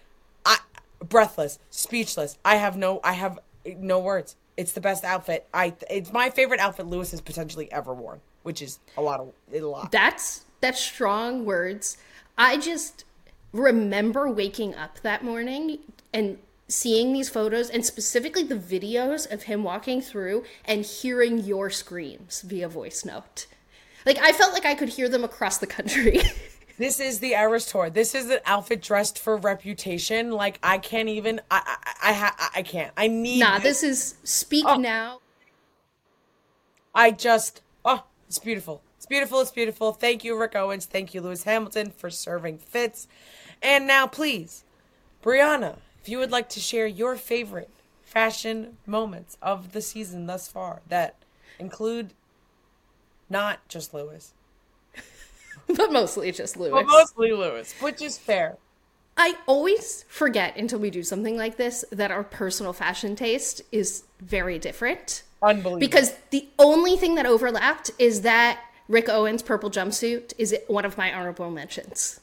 [0.46, 0.60] I
[1.00, 2.38] breathless, speechless.
[2.46, 4.38] I have no I have no words.
[4.58, 5.48] It's the best outfit.
[5.54, 9.34] I it's my favorite outfit Lewis has potentially ever worn, which is a lot of
[9.54, 9.92] a lot.
[9.92, 11.98] That's that's strong words.
[12.38, 13.06] I just
[13.52, 15.80] remember waking up that morning
[16.14, 16.38] and
[16.68, 22.42] seeing these photos and specifically the videos of him walking through and hearing your screams
[22.42, 23.46] via voice note.
[24.06, 26.22] Like I felt like I could hear them across the country.
[26.78, 27.90] This is the Eras tour.
[27.90, 30.32] This is an outfit dressed for reputation.
[30.32, 31.40] Like I can't even.
[31.50, 31.62] I
[32.02, 32.92] I I, ha, I can't.
[32.98, 33.40] I need.
[33.40, 34.76] nah, this is speak Oh.
[34.76, 35.20] now.
[36.94, 37.62] I just.
[37.84, 38.82] Oh, it's beautiful.
[38.98, 39.40] It's beautiful.
[39.42, 39.92] It's beautiful.
[39.94, 40.86] Thank you, Rick Owens.
[40.86, 43.08] Thank you, Lewis Hamilton, for serving fits.
[43.62, 44.64] And now, please,
[45.24, 47.70] Briana, if you would like to share your favorite
[48.02, 51.16] fashion moments of the season thus far that
[51.60, 52.14] include
[53.30, 54.34] not just Lewis,
[55.68, 56.72] But mostly just Lewis.
[56.72, 58.58] but mostly Lewis, which is fair.
[59.18, 64.04] I always forget until we do something like this that our personal fashion taste is
[64.20, 65.24] very different.
[65.42, 65.80] Unbelievable.
[65.80, 70.98] Because the only thing that overlapped is that Rick Owens purple jumpsuit is one of
[70.98, 72.20] my honorable mentions.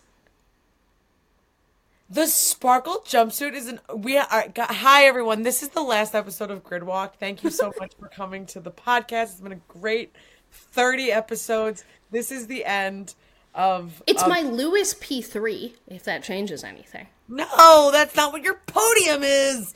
[2.11, 5.45] The sparkle jumpsuit is an we are hi everyone.
[5.45, 7.19] This is the last episode of Grid Walk.
[7.19, 9.23] Thank you so much for coming to the podcast.
[9.23, 10.15] It's been a great
[10.51, 11.85] 30 episodes.
[12.11, 13.15] This is the end
[13.55, 17.07] of It's of- my Lewis P3, if that changes anything.
[17.29, 19.75] No, that's not what your podium is.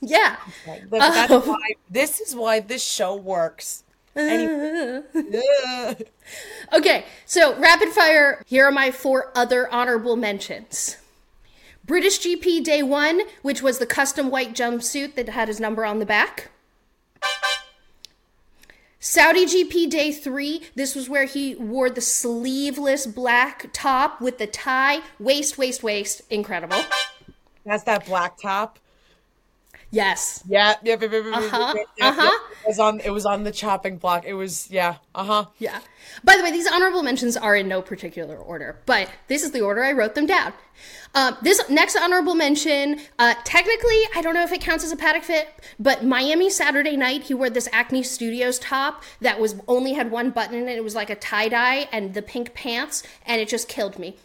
[0.00, 0.36] Yeah.
[0.66, 3.84] That- that's um, why this is why this show works.
[4.14, 5.02] Yeah.
[6.72, 8.42] Okay, so rapid fire.
[8.46, 10.96] Here are my four other honorable mentions.
[11.84, 16.00] British GP Day 1, which was the custom white jumpsuit that had his number on
[16.00, 16.50] the back.
[19.08, 24.48] Saudi GP Day 3, this was where he wore the sleeveless black top with the
[24.48, 26.22] tie, waist, waist, waist.
[26.28, 26.82] Incredible.
[27.64, 28.80] That's that black top.
[29.92, 30.42] Yes.
[30.48, 31.24] Yeah, yep, yep, yep,
[31.96, 32.32] yep,
[32.66, 34.24] Was on it was on the chopping block.
[34.26, 35.46] It was yeah, uh-huh.
[35.58, 35.80] Yeah.
[36.24, 39.60] By the way, these honorable mentions are in no particular order, but this is the
[39.60, 40.52] order I wrote them down.
[41.14, 44.96] Um, this next honorable mention, uh, technically, I don't know if it counts as a
[44.96, 45.48] paddock fit,
[45.78, 50.30] but Miami Saturday night, he wore this Acne Studios top that was only had one
[50.30, 50.76] button it.
[50.76, 54.16] It was like a tie dye and the pink pants, and it just killed me.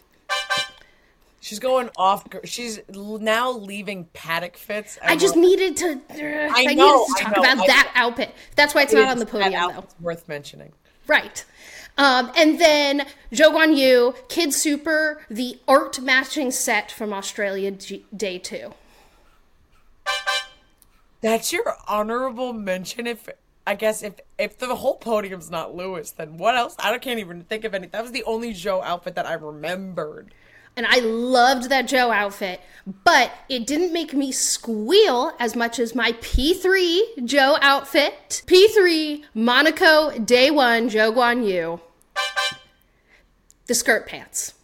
[1.42, 2.24] She's going off.
[2.44, 4.96] She's now leaving paddock fits.
[5.02, 5.90] I just needed to.
[5.90, 6.14] Uh,
[6.54, 8.32] I, I know, needed to talk about I, that outfit.
[8.54, 9.80] That's why it's not on the podium, though.
[9.80, 10.72] It's worth mentioning.
[11.08, 11.44] Right.
[11.98, 18.38] Um, and then Zhou Guanyu, Kid Super, the art matching set from Australia G- Day
[18.38, 18.72] 2.
[21.22, 23.08] That's your honorable mention.
[23.08, 23.28] If
[23.66, 26.76] I guess if if the whole podium's not Lewis, then what else?
[26.78, 27.88] I can't even think of any.
[27.88, 30.32] That was the only Zhou outfit that I remembered
[30.76, 32.60] and I loved that Zhou outfit,
[33.04, 38.42] but it didn't make me squeal as much as my P3 Zhou outfit.
[38.46, 41.80] P3 Monaco Day 1 Zhou Guanyu.
[43.66, 44.54] The skirt pants.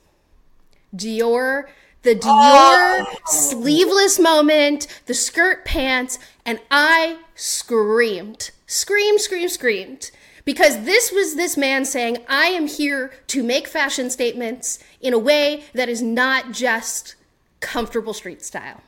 [0.94, 1.64] Dior,
[2.02, 3.16] the Dior oh.
[3.26, 8.50] sleeveless moment, the skirt pants, and I screamed.
[8.66, 10.10] Screamed, screamed, screamed
[10.48, 15.18] because this was this man saying, I am here to make fashion statements in a
[15.18, 17.16] way that is not just
[17.60, 18.80] comfortable street style.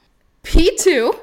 [0.42, 1.20] P2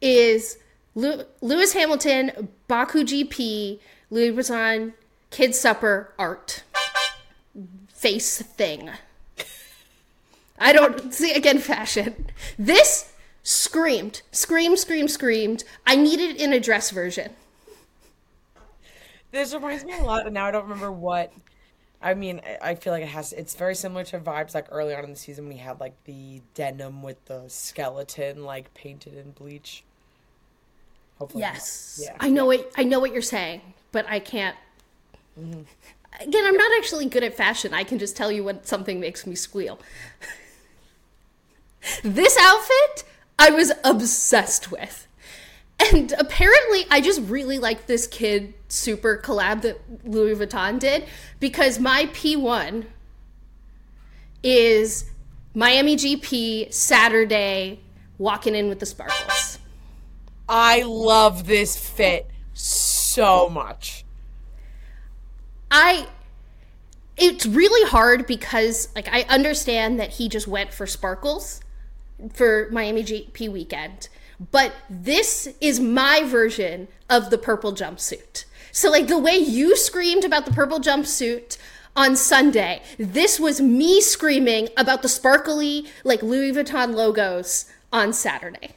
[0.00, 0.58] is
[0.96, 3.78] Lewis Hamilton, Baku GP,
[4.10, 4.94] Louis Vuitton,
[5.30, 6.64] KidSuper art
[7.94, 8.90] face thing.
[10.58, 12.26] I don't see again fashion.
[12.58, 13.12] This
[13.44, 15.62] screamed, screamed, screamed, screamed.
[15.86, 17.30] I needed it in a dress version.
[19.32, 21.32] This reminds me a lot, and now I don't remember what.
[22.02, 23.32] I mean, I feel like it has.
[23.32, 26.42] It's very similar to vibes like early on in the season We had like the
[26.54, 29.84] denim with the skeleton like painted in bleach.
[31.18, 32.00] Hopefully, yes.
[32.02, 34.56] Yeah, I know what I know what you're saying, but I can't.
[35.40, 35.62] Mm-hmm.
[36.20, 37.72] Again, I'm not actually good at fashion.
[37.72, 39.78] I can just tell you when something makes me squeal.
[42.02, 43.04] this outfit,
[43.38, 45.06] I was obsessed with.
[45.80, 51.04] And apparently, I just really like this kid super collab that Louis Vuitton did
[51.40, 52.86] because my P1
[54.42, 55.10] is
[55.54, 57.80] Miami GP Saturday
[58.18, 59.58] walking in with the sparkles.
[60.48, 64.04] I love this fit so much.
[65.70, 66.06] I
[67.16, 71.60] it's really hard because like I understand that he just went for sparkles
[72.32, 74.08] for Miami GP weekend
[74.50, 78.44] but this is my version of the purple jumpsuit.
[78.72, 81.58] So, like the way you screamed about the purple jumpsuit
[81.94, 88.70] on Sunday, this was me screaming about the sparkly, like Louis Vuitton logos on Saturday.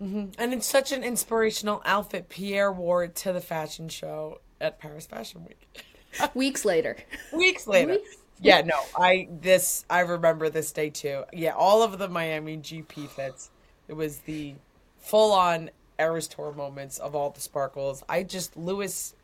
[0.00, 0.26] Mm-hmm.
[0.38, 2.28] And it's such an inspirational outfit.
[2.28, 5.88] Pierre wore it to the fashion show at Paris Fashion Week.
[6.34, 6.98] Weeks later.
[7.32, 7.92] Weeks later.
[7.92, 8.16] Weeks?
[8.38, 11.24] Yeah, no, I this I remember this day too.
[11.32, 13.48] Yeah, all of the Miami GP fits
[13.88, 14.54] it was the
[14.98, 18.02] full on Eras Tour moments of all the sparkles.
[18.08, 19.14] I just Lewis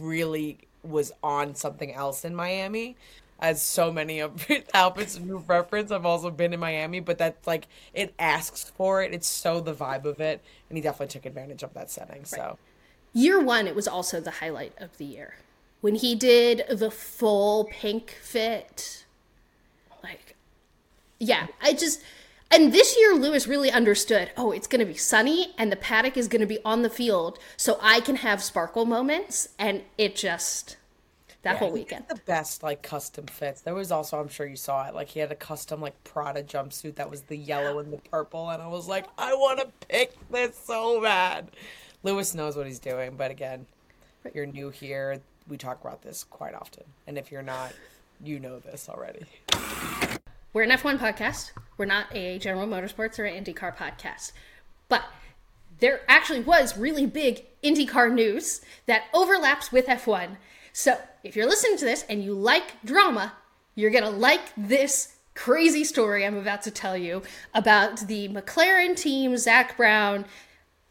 [0.00, 2.96] really was on something else in Miami.
[3.40, 7.68] As so many of outfits you reference, I've also been in Miami, but that's like
[7.94, 9.14] it asks for it.
[9.14, 12.18] It's so the vibe of it, and he definitely took advantage of that setting.
[12.18, 12.26] Right.
[12.26, 12.58] So,
[13.12, 15.36] year one, it was also the highlight of the year
[15.80, 19.04] when he did the full pink fit.
[20.02, 20.34] Like,
[21.20, 22.02] yeah, I just
[22.50, 26.16] and this year, Lewis really understood oh, it's going to be sunny and the paddock
[26.16, 29.50] is going to be on the field, so I can have sparkle moments.
[29.58, 30.76] And it just,
[31.42, 32.04] that yeah, whole weekend.
[32.08, 33.60] The best, like, custom fits.
[33.60, 36.42] There was also, I'm sure you saw it, like, he had a custom, like, Prada
[36.42, 38.50] jumpsuit that was the yellow and the purple.
[38.50, 41.50] And I was like, I want to pick this so bad.
[42.02, 43.16] Lewis knows what he's doing.
[43.16, 43.66] But again,
[44.34, 45.20] you're new here.
[45.48, 46.84] We talk about this quite often.
[47.06, 47.72] And if you're not,
[48.22, 49.26] you know this already.
[50.58, 51.52] We're an F1 podcast.
[51.76, 54.32] We're not a General Motorsports or an IndyCar podcast.
[54.88, 55.04] But
[55.78, 60.36] there actually was really big IndyCar news that overlaps with F1.
[60.72, 63.34] So if you're listening to this and you like drama,
[63.76, 67.22] you're going to like this crazy story I'm about to tell you
[67.54, 70.24] about the McLaren team, Zak Brown,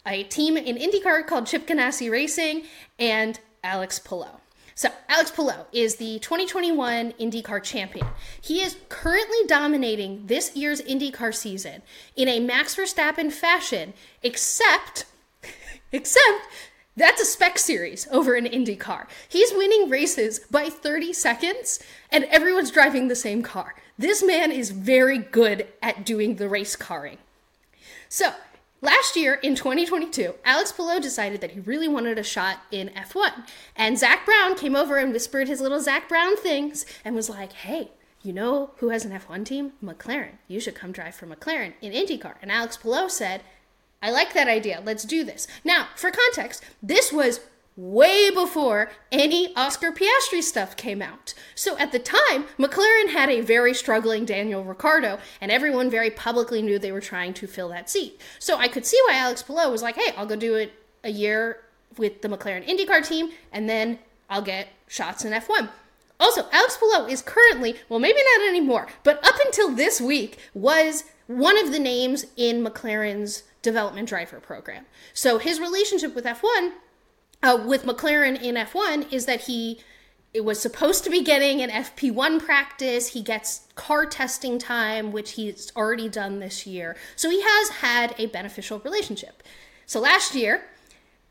[0.05, 2.63] a team in IndyCar called Chip Ganassi Racing,
[2.97, 4.27] and Alex Palou.
[4.77, 8.05] So, Alex Palou is the 2021 IndyCar champion.
[8.39, 11.81] He is currently dominating this year's IndyCar season
[12.15, 15.05] in a Max Verstappen fashion, except,
[15.91, 16.45] except
[16.95, 19.07] that's a spec series over an IndyCar.
[19.27, 21.79] He's winning races by 30 seconds,
[22.11, 23.73] and everyone's driving the same car.
[23.97, 27.17] This man is very good at doing the race carring.
[28.09, 28.31] So,
[28.79, 33.47] Last year in 2022, Alex Palou decided that he really wanted a shot in F1.
[33.75, 37.53] And Zak Brown came over and whispered his little Zak Brown things and was like,
[37.53, 37.89] hey,
[38.21, 39.73] you know who has an F1 team?
[39.83, 40.33] McLaren.
[40.47, 42.35] You should come drive for McLaren in IndyCar.
[42.39, 43.41] And Alex Palou said,
[44.03, 44.83] I like that idea.
[44.85, 45.47] Let's do this.
[45.63, 47.39] Now, for context, this was
[47.77, 51.35] way before any Oscar Piastri stuff came out.
[51.53, 56.63] So at the time, McLaren had a very struggling Daniel Ricciardo, and everyone very publicly
[56.63, 58.19] knew they were trying to fill that seat.
[58.39, 60.73] So I could see why Alex Palou was like, hey, I'll go do it
[61.03, 61.61] a year
[61.97, 65.69] with the McLaren IndyCar team, and then I'll get shots in F1.
[66.19, 71.03] Also, Alex Palou is currently, well, maybe not anymore, but up until this week, was
[71.27, 74.85] one of the names in McLaren's development driver program.
[75.13, 76.71] So his relationship with F1
[77.43, 79.79] uh, with McLaren in F1 is that he
[80.33, 83.13] it was supposed to be getting an FP1 practice.
[83.13, 86.95] He gets car testing time, which he's already done this year.
[87.15, 89.41] So he has had a beneficial relationship.
[89.87, 90.65] So last year,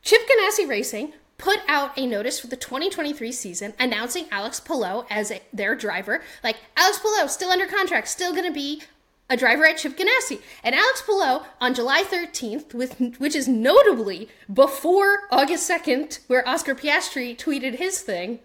[0.02, 5.30] Chip Ganassi Racing put out a notice for the 2023 season announcing Alex Palou as
[5.30, 6.22] a, their driver.
[6.42, 8.82] Like, Alex Palou, still under contract, still going to be
[9.28, 10.40] a driver at Chip Ganassi.
[10.62, 16.74] And Alex Palou on July 13th, with, which is notably before August 2nd, where Oscar
[16.74, 18.40] Piastri tweeted his thing,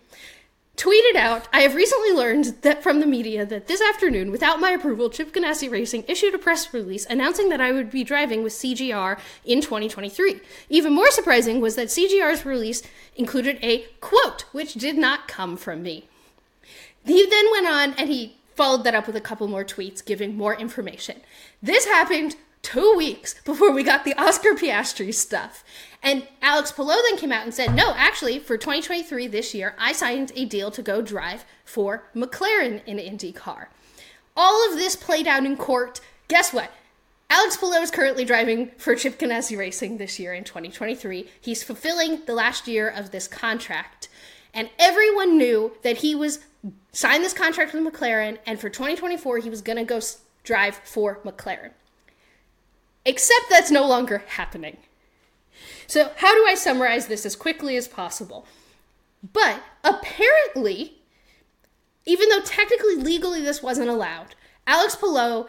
[0.78, 4.72] tweeted out, I have recently learned that from the media that this afternoon, without my
[4.72, 8.54] approval, Chip Ganassi Racing issued a press release announcing that I would be driving with
[8.54, 10.40] CGR in 2023.
[10.70, 12.82] Even more surprising was that CGR's release
[13.16, 16.08] included a quote, which did not come from me.
[17.06, 20.38] He then went on and he followed that up with a couple more tweets giving
[20.38, 21.20] more information.
[21.64, 25.64] This happened two weeks before we got the Oscar Piastri stuff.
[26.04, 29.94] And Alex Palou then came out and said, no, actually, for 2023 this year, I
[29.94, 33.66] signed a deal to go drive for McLaren in IndyCar.
[34.38, 36.00] All of this played out in court.
[36.28, 36.72] Guess what?
[37.32, 41.28] Alex Palou is currently driving for Chip Ganassi Racing this year in 2023.
[41.42, 44.08] He's fulfilling the last year of this contract.
[44.54, 46.42] And everyone knew that he was
[46.92, 50.00] signed this contract with McLaren, and for 2024, he was going to go
[50.44, 51.72] drive for McLaren.
[53.06, 54.78] Except that's no longer happening.
[55.88, 58.46] So, how do I summarize this as quickly as possible?
[59.34, 60.94] But apparently,
[62.06, 64.36] even though technically legally this wasn't allowed,
[64.66, 65.48] Alex Palou,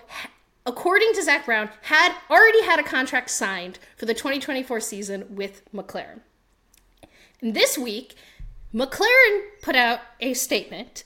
[0.66, 5.62] according to Zak Brown, had already had a contract signed for the 2024 season with
[5.72, 6.20] McLaren.
[7.40, 8.14] And this week,
[8.74, 11.04] McLaren put out a statement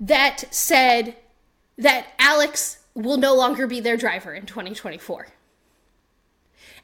[0.00, 1.16] that said
[1.76, 5.28] that Alex will no longer be their driver in 2024.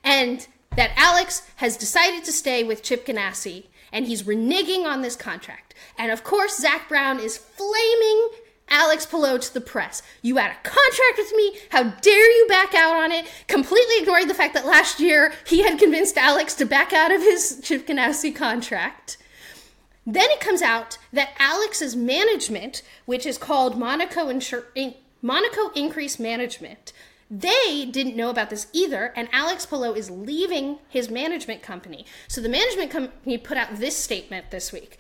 [0.03, 0.47] And
[0.77, 5.75] that Alex has decided to stay with Chip Ganassi and he's reneging on this contract.
[5.97, 8.29] And of course, Zak Brown is flaming
[8.69, 10.03] Alex Palou to the press.
[10.21, 11.59] You had a contract with me.
[11.71, 13.27] How dare you back out on it?
[13.47, 17.21] Completely ignoring the fact that last year he had convinced Alex to back out of
[17.21, 19.17] his Chip Ganassi contract.
[20.07, 24.31] Then it comes out that Alex's management, which is called Monaco,
[25.23, 26.93] Monaco Increase Management,
[27.31, 32.05] they didn't know about this either, and Alex Palou is leaving his management company.
[32.29, 34.99] So the management company put out this statement this week.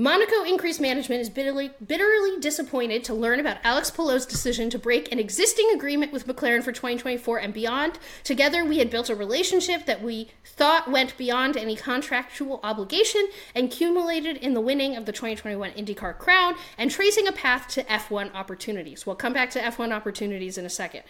[0.00, 5.12] Monaco Increase Management is bitterly, bitterly disappointed to learn about Alex Palou's decision to break
[5.12, 7.98] an existing agreement with McLaren for 2024 and beyond.
[8.24, 13.70] Together, we had built a relationship that we thought went beyond any contractual obligation and
[13.70, 18.34] culminated in the winning of the 2021 IndyCar crown and tracing a path to F1
[18.34, 19.04] opportunities.
[19.04, 21.02] We'll come back to F1 opportunities in a second.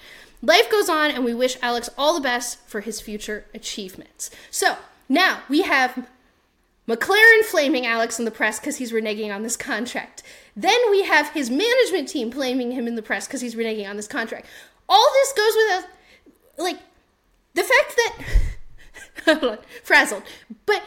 [0.43, 4.33] Life goes on, and we wish Alex all the best for his future achievements.
[4.51, 4.79] So,
[5.09, 6.09] now we have
[6.91, 10.25] McLaren flaming Alex in the press because he's reneging on this contract.
[10.57, 13.97] Then we have his management team blaming him in the press because he's reneging on
[13.97, 14.47] this contract.
[14.89, 15.85] All this goes without,
[16.59, 16.79] like,
[17.55, 17.99] the fact
[19.25, 20.25] that, frazzled,
[20.67, 20.83] but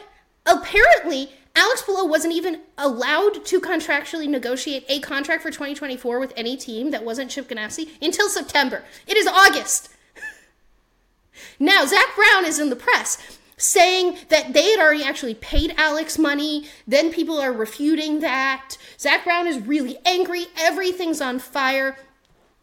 [0.45, 6.57] apparently Alex Palou wasn't even allowed to contractually negotiate a contract for 2024 with any
[6.57, 8.83] team that wasn't Chip Ganassi until September.
[9.07, 9.87] It is August.
[11.59, 16.17] now, Zak Brown is in the press saying that they had already actually paid Alex
[16.17, 16.67] money.
[16.87, 18.77] Then people are refuting that.
[18.99, 20.47] Zak Brown is really angry.
[20.57, 21.97] Everything's on fire.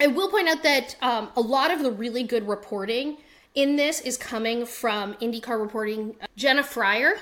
[0.00, 3.18] I will point out that um, a lot of the really good reporting
[3.54, 6.16] in this is coming from IndyCar reporting.
[6.36, 7.16] Jenna Fryer.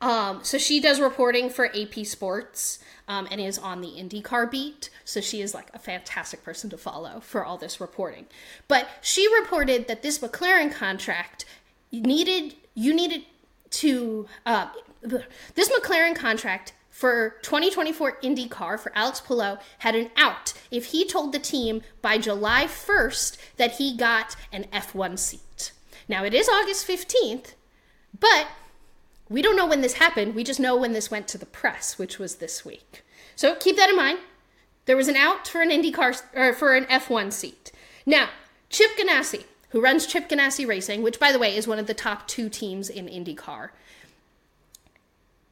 [0.00, 4.90] Um, so she does reporting for AP Sports um, and is on the IndyCar beat.
[5.04, 8.26] So she is like a fantastic person to follow for all this reporting.
[8.66, 11.44] But she reported that this McLaren contract
[12.00, 13.22] needed you needed
[13.70, 14.68] to uh,
[15.02, 21.32] this McLaren contract for 2024 IndyCar for Alex Palou had an out if he told
[21.32, 25.72] the team by July 1st that he got an F1 seat.
[26.08, 27.54] Now it is August 15th,
[28.18, 28.46] but
[29.28, 30.34] we don't know when this happened.
[30.34, 33.02] We just know when this went to the press, which was this week.
[33.34, 34.18] So keep that in mind.
[34.84, 37.72] There was an out for an IndyCar or for an F1 seat.
[38.04, 38.28] Now,
[38.68, 41.94] Chip Ganassi, who runs Chip Ganassi Racing, which by the way is one of the
[41.94, 43.70] top 2 teams in IndyCar.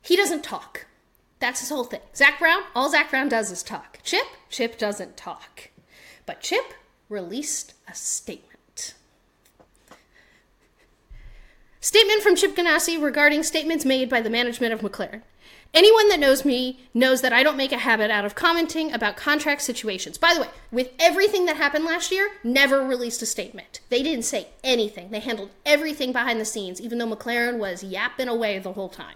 [0.03, 0.87] He doesn't talk.
[1.39, 2.01] That's his whole thing.
[2.15, 3.99] Zak Brown, all Zak Brown does is talk.
[4.03, 5.71] Chip, Chip doesn't talk.
[6.27, 6.75] But Chip
[7.09, 8.95] released a statement.
[11.81, 15.23] Statement from Chip Ganassi regarding statements made by the management of McLaren.
[15.73, 19.17] Anyone that knows me knows that I don't make a habit out of commenting about
[19.17, 20.19] contract situations.
[20.19, 23.81] By the way, with everything that happened last year, never released a statement.
[23.89, 25.11] They didn't say anything.
[25.11, 29.15] They handled everything behind the scenes, even though McLaren was yapping away the whole time.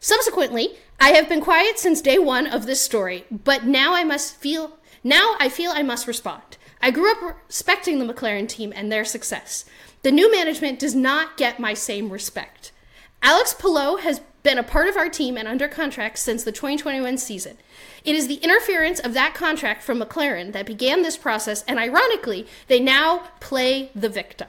[0.00, 4.34] Subsequently, I have been quiet since day one of this story, but now I must
[4.34, 6.56] feel now I feel I must respond.
[6.80, 9.64] I grew up respecting the McLaren team and their success.
[10.02, 12.61] The new management does not get my same respect.
[13.22, 17.16] Alex Palou has been a part of our team and under contract since the 2021
[17.18, 17.56] season.
[18.04, 22.48] It is the interference of that contract from McLaren that began this process, and ironically,
[22.66, 24.48] they now play the victim.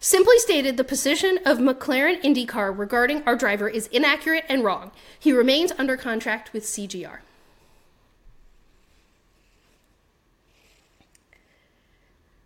[0.00, 4.92] Simply stated, the position of McLaren IndyCar regarding our driver is inaccurate and wrong.
[5.18, 7.18] He remains under contract with CGR.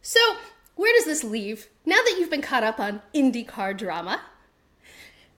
[0.02, 0.20] So,
[0.74, 4.20] where does this leave now that you've been caught up on IndyCar drama?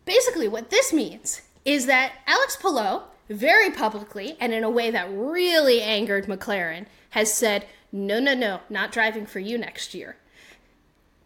[0.04, 5.10] Basically, what this means is that Alex Palou, very publicly and in a way that
[5.12, 10.16] really angered McLaren, has said, no, no, no, not driving for you next year.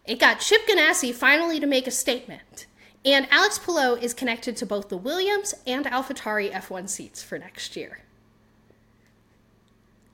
[0.04, 2.66] It got Chip Ganassi finally to make a statement.
[3.04, 7.76] And Alex Palou is connected to both the Williams and AlphaTauri F1 seats for next
[7.76, 8.00] year.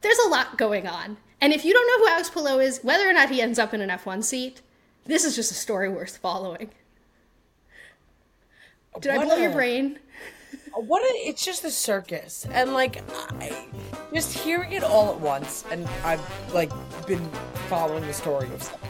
[0.02, 1.16] There's a lot going on.
[1.40, 3.72] And if you don't know who Alex Palou is, whether or not he ends up
[3.72, 4.60] in an F1 seat,
[5.04, 6.70] this is just a story worth following.
[9.00, 9.98] Did what I blow a, your brain?
[10.74, 12.46] What a, it's just a circus.
[12.50, 13.02] And like
[13.40, 13.66] I,
[14.14, 16.22] just hearing it all at once and I've
[16.54, 16.70] like
[17.06, 17.22] been
[17.68, 18.80] following the story of stuff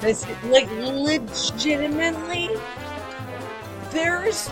[0.00, 2.50] this, like, legitimately,
[3.90, 4.48] there is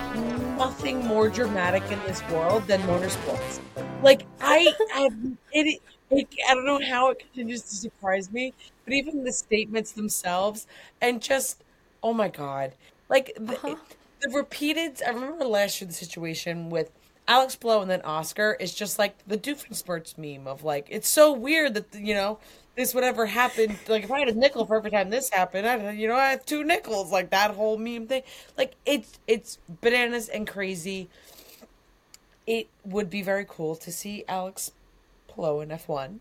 [0.57, 3.61] nothing more dramatic in this world than motorsports.
[4.03, 5.09] Like, I, I,
[5.53, 8.55] it, it, I don't know how it continues to surprise me,
[8.85, 10.67] but even the statements themselves,
[11.01, 11.62] and just,
[12.03, 12.73] oh my god,
[13.09, 13.77] like uh-huh.
[14.21, 15.03] the, the repeated.
[15.07, 16.91] I remember last year the situation with
[17.29, 21.33] Alex Palou and then Oscar is just like the Doofenshmirtz meme of like it's so
[21.33, 22.39] weird that you know
[22.77, 23.77] this would ever happen.
[23.89, 26.31] Like if I had a nickel for every time this happened, I you know I
[26.31, 27.11] have two nickels.
[27.11, 28.23] Like that whole meme thing.
[28.57, 31.09] Like it's it's bananas and crazy.
[32.47, 34.71] It would be very cool to see Alex
[35.27, 36.21] Palou in F one.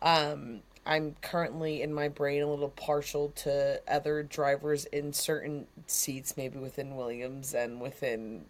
[0.00, 6.36] Um, I'm currently in my brain a little partial to other drivers in certain seats,
[6.36, 8.44] maybe within Williams and within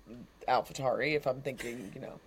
[0.49, 1.15] AlphaTauri.
[1.15, 2.19] If I'm thinking, you know,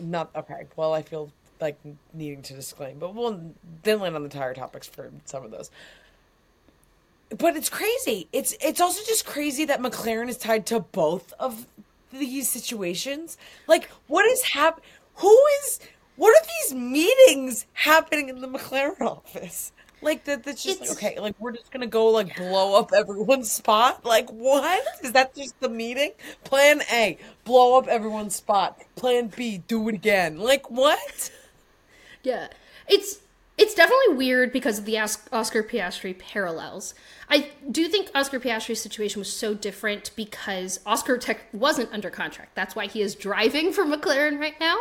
[0.00, 0.66] not okay.
[0.76, 1.78] Well, I feel like
[2.12, 3.40] needing to disclaim, but we'll
[3.82, 5.70] then land on the tire topics for some of those.
[7.36, 8.28] But it's crazy.
[8.32, 11.66] It's it's also just crazy that McLaren is tied to both of
[12.12, 13.36] these situations.
[13.66, 14.80] Like, what is hap?
[15.16, 15.80] Who is?
[16.16, 19.72] What are these meetings happening in the McLaren office?
[20.00, 23.50] Like that that's just like, okay, like we're just gonna go like blow up everyone's
[23.50, 24.04] spot?
[24.04, 24.84] Like what?
[25.02, 26.12] Is that just the meeting?
[26.44, 28.82] Plan A, blow up everyone's spot.
[28.96, 30.38] Plan B, do it again.
[30.38, 31.30] Like what?
[32.22, 32.48] Yeah.
[32.86, 33.20] It's
[33.56, 36.92] it's definitely weird because of the Oscar Piastri parallels.
[37.30, 42.56] I do think Oscar Piastri's situation was so different because Oscar Tech wasn't under contract.
[42.56, 44.76] That's why he is driving for McLaren right now.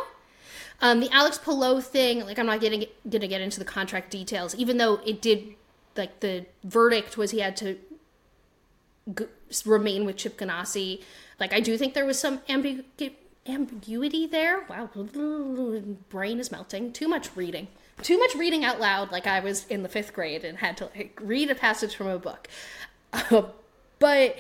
[0.84, 4.54] Um, the Alex Palou thing, like I'm not getting gonna get into the contract details,
[4.56, 5.56] even though it did,
[5.96, 7.78] like the verdict was he had to
[9.18, 9.28] g-
[9.66, 11.02] remain with Chip Ganassi.
[11.40, 14.66] Like I do think there was some ambiguity there.
[14.70, 14.90] Wow,
[16.10, 16.92] brain is melting.
[16.92, 17.70] Too much reading.
[18.02, 20.90] Too much reading out loud, like I was in the fifth grade and had to
[20.94, 22.50] like, read a passage from a book.
[24.00, 24.40] But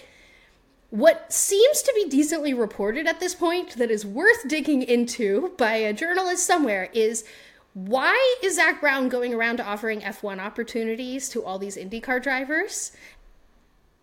[0.93, 5.73] what seems to be decently reported at this point that is worth digging into by
[5.73, 7.25] a journalist somewhere is
[7.73, 12.91] why is Zak Brown going around offering F1 opportunities to all these IndyCar drivers?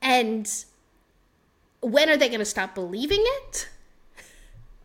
[0.02, 0.52] And
[1.80, 3.68] when are they going to stop believing it?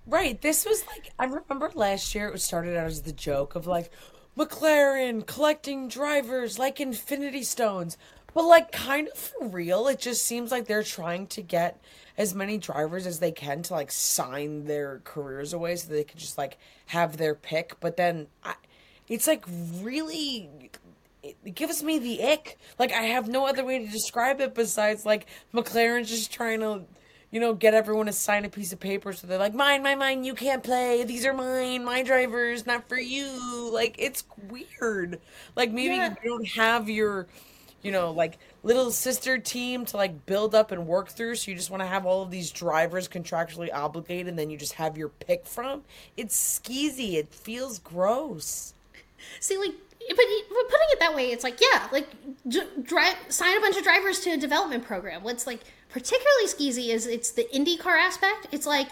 [0.05, 0.39] Right.
[0.39, 3.65] This was like I remember last year it was started out as the joke of
[3.65, 3.89] like
[4.37, 7.97] McLaren collecting drivers like Infinity Stones.
[8.35, 11.81] But like kind of for real, it just seems like they're trying to get
[12.17, 16.19] as many drivers as they can to like sign their careers away so they can
[16.19, 16.57] just like
[16.87, 17.79] have their pick.
[17.79, 18.55] But then I,
[19.07, 19.45] it's like
[19.81, 20.69] really
[21.23, 22.59] it gives me the ick.
[22.77, 26.81] Like I have no other way to describe it besides like McLaren's just trying to
[27.31, 29.99] you know, get everyone to sign a piece of paper so they're like, mine, mine,
[29.99, 31.03] mine, you can't play.
[31.03, 33.69] These are mine, my drivers, not for you.
[33.73, 35.19] Like, it's weird.
[35.53, 36.15] Like, maybe yeah.
[36.23, 37.27] you don't have your,
[37.85, 41.35] you know, like little sister team to like build up and work through.
[41.35, 44.57] So you just want to have all of these drivers contractually obligated and then you
[44.57, 45.83] just have your pick from.
[46.17, 47.13] It's skeezy.
[47.13, 48.73] It feels gross.
[49.39, 49.73] See, like,
[50.09, 52.07] but putting it that way, it's like, yeah, like,
[52.83, 55.23] drive, sign a bunch of drivers to a development program.
[55.23, 58.47] What's like, particularly skeezy is it's the IndyCar aspect.
[58.51, 58.87] It's like,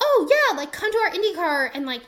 [0.00, 2.00] oh yeah, like come to our IndyCar and like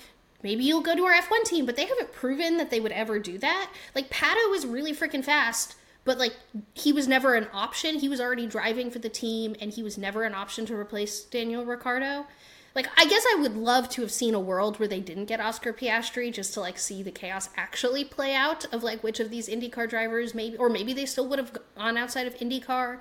[0.42, 3.18] maybe you'll go to our F1 team, but they haven't proven that they would ever
[3.18, 3.70] do that.
[3.94, 6.34] Like Pato was really freaking fast, but like
[6.74, 7.98] he was never an option.
[7.98, 11.22] He was already driving for the team and he was never an option to replace
[11.22, 12.26] Daniel Ricciardo.
[12.74, 15.40] Like I guess I would love to have seen a world where they didn't get
[15.40, 19.30] Oscar Piastri just to like see the chaos actually play out of like which of
[19.30, 23.00] these IndyCar drivers maybe or maybe they still would have gone outside of IndyCar.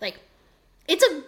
[0.00, 0.20] Like
[0.86, 1.22] it's a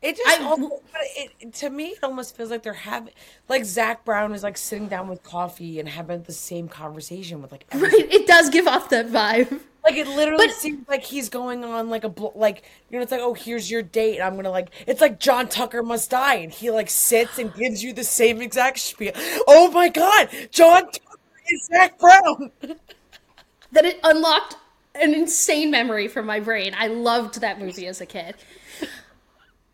[0.00, 0.82] it just I, almost,
[1.16, 3.12] it, to me it almost feels like they're having
[3.48, 7.50] like Zak Brown is like sitting down with coffee and having the same conversation with
[7.50, 7.92] like right.
[7.92, 9.60] It does give off that vibe.
[9.88, 13.10] Like it literally but, seems like he's going on like a like you know it's
[13.10, 16.52] like oh here's your date I'm gonna like it's like John Tucker must die and
[16.52, 19.12] he like sits and gives you the same exact spiel.
[19.46, 21.18] Oh my god, John Tucker
[21.50, 22.50] is Zak Brown.
[23.72, 24.56] that it unlocked
[24.94, 26.74] an insane memory from my brain.
[26.76, 28.34] I loved that movie as a kid.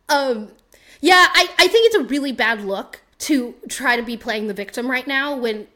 [0.09, 0.53] Um,
[1.01, 4.55] yeah, I, I think it's a really bad look to try to be playing the
[4.55, 5.67] victim right now when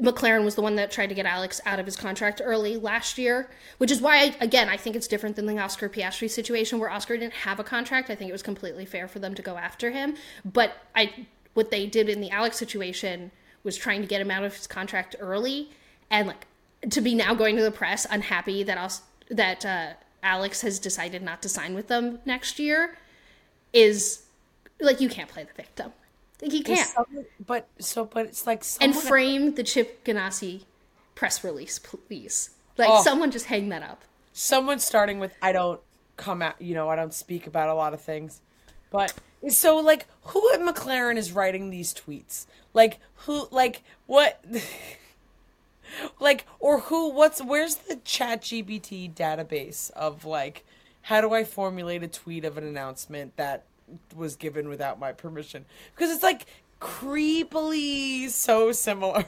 [0.00, 3.18] McLaren was the one that tried to get Alex out of his contract early last
[3.18, 6.78] year, which is why, I, again, I think it's different than the Oscar Piastri situation
[6.78, 8.08] where Oscar didn't have a contract.
[8.08, 10.16] I think it was completely fair for them to go after him.
[10.44, 13.30] But I, what they did in the Alex situation
[13.62, 15.70] was trying to get him out of his contract early
[16.10, 16.46] and like
[16.88, 18.92] to be now going to the press unhappy that I'll,
[19.30, 19.88] that uh,
[20.22, 22.96] Alex has decided not to sign with them next year
[23.72, 24.22] is
[24.80, 25.92] like you can't play the victim.
[26.42, 26.88] Like you can't.
[26.88, 30.62] Someone, but so but it's like and frame the Chip Ganassi
[31.14, 32.50] press release, please.
[32.78, 34.02] Like oh, someone just hang that up.
[34.32, 35.80] Someone starting with I don't
[36.16, 38.40] come out, you know, I don't speak about a lot of things.
[38.90, 39.14] But
[39.48, 42.46] so like who at McLaren is writing these tweets?
[42.72, 44.42] Like who like what
[46.20, 50.64] like or who what's where's the chat gpt database of like
[51.02, 53.64] how do i formulate a tweet of an announcement that
[54.14, 55.64] was given without my permission
[55.94, 56.46] because it's like
[56.80, 59.24] creepily so similar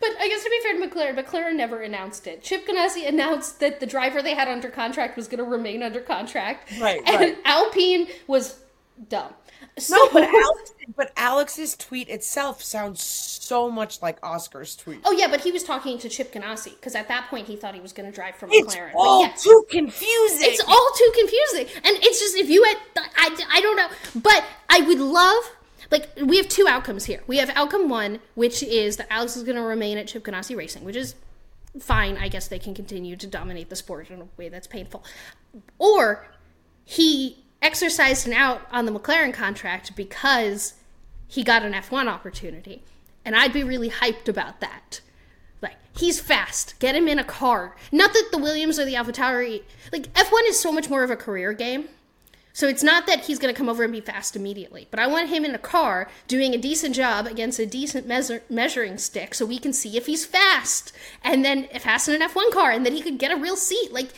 [0.00, 2.42] But I guess to be fair to McLaren, McLaren never announced it.
[2.42, 6.00] Chip Ganassi announced that the driver they had under contract was going to remain under
[6.00, 6.70] contract.
[6.80, 7.38] Right, and right.
[7.44, 8.60] Alpine was
[9.08, 9.34] dumb.
[9.78, 15.00] So, no, but Alex, but Alex's tweet itself sounds so much like Oscar's tweet.
[15.04, 17.74] Oh yeah, but he was talking to Chip Ganassi because at that point he thought
[17.74, 18.92] he was going to drive for it's McLaren.
[18.94, 20.38] all yes, too confusing.
[20.42, 22.76] It's all too confusing, and it's just if you had,
[23.16, 23.88] I, I don't know,
[24.22, 25.44] but I would love.
[25.90, 27.22] Like we have two outcomes here.
[27.26, 30.56] We have outcome one, which is that Alex is going to remain at Chip Ganassi
[30.56, 31.16] Racing, which is
[31.80, 32.16] fine.
[32.16, 35.04] I guess they can continue to dominate the sport in a way that's painful,
[35.78, 36.28] or
[36.84, 40.74] he exercised an out on the McLaren contract because
[41.28, 42.82] he got an F1 opportunity.
[43.24, 45.00] And I'd be really hyped about that.
[45.60, 46.78] Like, he's fast.
[46.78, 47.76] Get him in a car.
[47.92, 51.16] Not that the Williams or the AlphaTauri, like, F1 is so much more of a
[51.16, 51.88] career game.
[52.52, 55.06] So it's not that he's going to come over and be fast immediately, but I
[55.06, 59.34] want him in a car doing a decent job against a decent measure- measuring stick
[59.34, 60.92] so we can see if he's fast.
[61.22, 63.92] And then fast in an F1 car, and then he could get a real seat.
[63.92, 64.08] Like,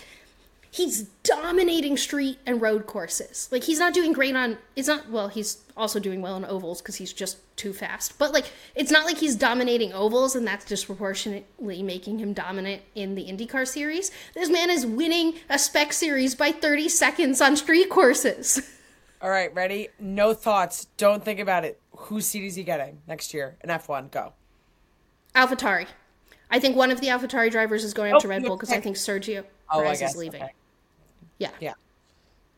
[0.72, 3.48] he's dominating street and road courses.
[3.52, 6.80] Like he's not doing great on it's not well, he's also doing well on ovals
[6.80, 8.18] cuz he's just too fast.
[8.18, 13.14] But like it's not like he's dominating ovals and that's disproportionately making him dominant in
[13.14, 14.10] the IndyCar series.
[14.34, 18.62] This man is winning a spec series by 30 seconds on street courses.
[19.20, 19.90] All right, ready?
[20.00, 20.86] No thoughts.
[20.96, 21.80] Don't think about it.
[21.96, 24.10] Whose seat is he getting next year in F1?
[24.10, 24.32] Go.
[25.36, 25.86] AlphaTauri.
[26.50, 28.72] I think one of the AlphaTauri drivers is going up oh, to Red Bull because
[28.72, 30.42] I think Sergio oh, Perez is leaving.
[30.42, 30.52] Okay.
[31.42, 31.50] Yeah.
[31.60, 31.74] Yeah.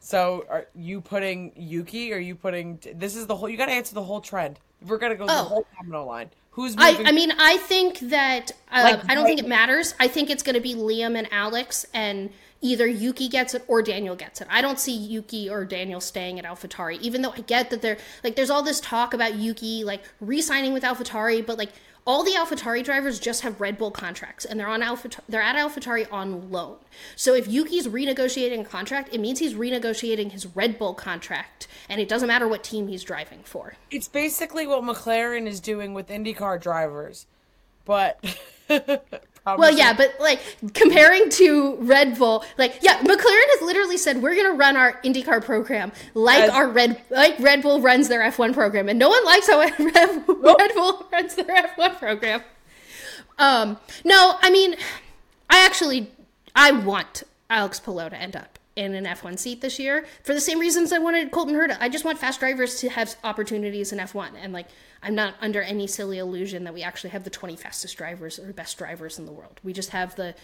[0.00, 2.12] So are you putting Yuki?
[2.12, 2.78] Or are you putting?
[2.94, 3.48] This is the whole.
[3.48, 4.58] You got to answer the whole trend.
[4.86, 5.26] We're gonna go oh.
[5.26, 6.30] the whole domino line.
[6.50, 7.06] Who's moving?
[7.06, 9.94] I, I mean, I think that uh, like, I don't right think it matters.
[9.98, 12.30] I think it's going to be Liam and Alex, and
[12.60, 14.46] either Yuki gets it or Daniel gets it.
[14.50, 17.98] I don't see Yuki or Daniel staying at AlphaTauri, even though I get that they're
[18.22, 21.72] like there's all this talk about Yuki like re-signing with AlphaTauri, but like
[22.06, 25.10] all the AlphaTauri drivers just have Red Bull contracts, and they're on Alpha.
[25.28, 26.76] They're at AlphaTauri on loan.
[27.16, 32.00] So if Yuki's renegotiating a contract, it means he's renegotiating his Red Bull contract, and
[32.00, 33.74] it doesn't matter what team he's driving for.
[33.90, 37.26] It's basically what McLaren is doing with IndyCar drivers,
[37.84, 38.22] but.
[39.46, 40.40] Well, yeah, but like
[40.72, 45.44] comparing to Red Bull, like yeah, McLaren has literally said we're gonna run our IndyCar
[45.44, 49.24] program like As- our Red like Red Bull runs their F1 program, and no one
[49.24, 52.42] likes how Red, Red Bull runs their F1 program.
[53.38, 54.76] Um, no, I mean,
[55.50, 56.10] I actually
[56.56, 60.40] I want Alex Palou to end up in an F1 seat this year for the
[60.40, 61.76] same reasons I wanted Colton Herta.
[61.80, 64.66] I just want fast drivers to have opportunities in F1, and like
[65.02, 68.52] I'm not under any silly illusion that we actually have the 20 fastest drivers or
[68.52, 69.60] best drivers in the world.
[69.62, 70.34] We just have the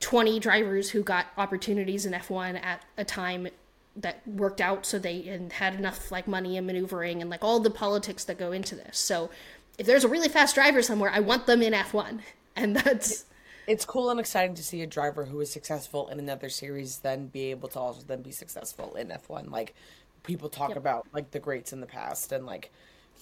[0.00, 3.48] 20 drivers who got opportunities in F1 at a time
[3.96, 7.60] that worked out so they and had enough like money and maneuvering and like all
[7.60, 8.98] the politics that go into this.
[8.98, 9.30] So
[9.78, 12.20] if there's a really fast driver somewhere, I want them in F1.
[12.54, 13.26] And that's
[13.66, 17.26] it's cool and exciting to see a driver who is successful in another series then
[17.26, 19.50] be able to also then be successful in F1.
[19.50, 19.74] Like
[20.22, 22.70] people talk about like the greats in the past and like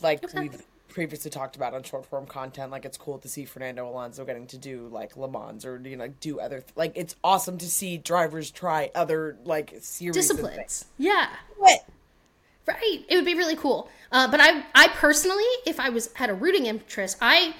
[0.03, 2.71] like we've previously talked about on short form content.
[2.71, 5.97] Like it's cool to see Fernando Alonso getting to do like Le Mans or you
[5.97, 10.87] know do other th- like it's awesome to see drivers try other like series disciplines.
[10.99, 11.29] Yeah.
[11.59, 11.85] What?
[12.67, 13.05] Right.
[13.09, 13.91] It would be really cool.
[14.11, 17.55] Uh, but I, I personally, if I was had a rooting interest, I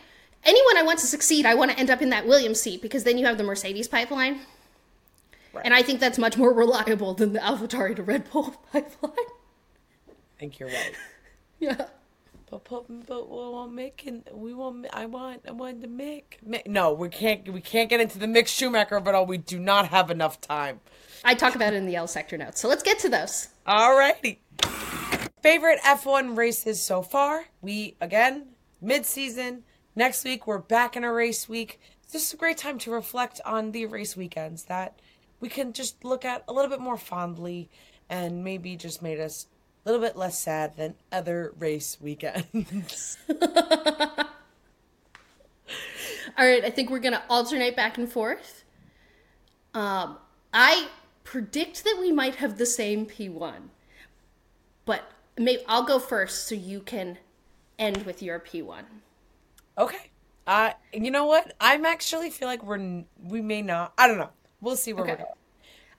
[0.45, 3.05] anyone I want to succeed, I want to end up in that Williams seat because
[3.05, 4.41] then you have the Mercedes pipeline,
[5.53, 5.65] Right.
[5.65, 9.13] and I think that's much more reliable than the AlphaTauri to Red Bull pipeline.
[10.09, 10.93] I think you're right.
[11.61, 11.87] Yeah.
[12.51, 16.67] But but but we make and we want I want I want to make, make
[16.69, 19.89] no we can't we can't get into the Mick Schumacher but all we do not
[19.89, 20.81] have enough time.
[21.25, 22.61] I talk about it in the L sector notes.
[22.61, 23.49] So let's get to those.
[23.67, 24.39] Alrighty.
[25.43, 27.47] Favorite F1 races so far?
[27.63, 28.49] We again
[28.83, 29.63] mid season.
[29.97, 31.79] Next week we're back in a race week.
[32.11, 34.99] This is a great time to reflect on the race weekends that
[35.39, 37.71] we can just look at a little bit more fondly
[38.11, 39.47] and maybe just made us
[39.87, 43.19] a little bit less sad than other race weekends.
[46.37, 48.65] All right, I think we're gonna alternate back and forth.
[49.75, 50.19] Um,
[50.53, 50.89] I
[51.23, 53.69] predict that we might have the same P1,
[54.87, 57.19] but maybe I'll go first so you can
[57.79, 58.83] end with your P1.
[59.79, 60.11] Okay.
[60.47, 61.55] Uh, you know what?
[61.61, 63.93] I'm actually feel like we're we may not.
[63.97, 64.31] I don't know.
[64.61, 65.23] We'll see where we're Okay.
[65.23, 65.35] going.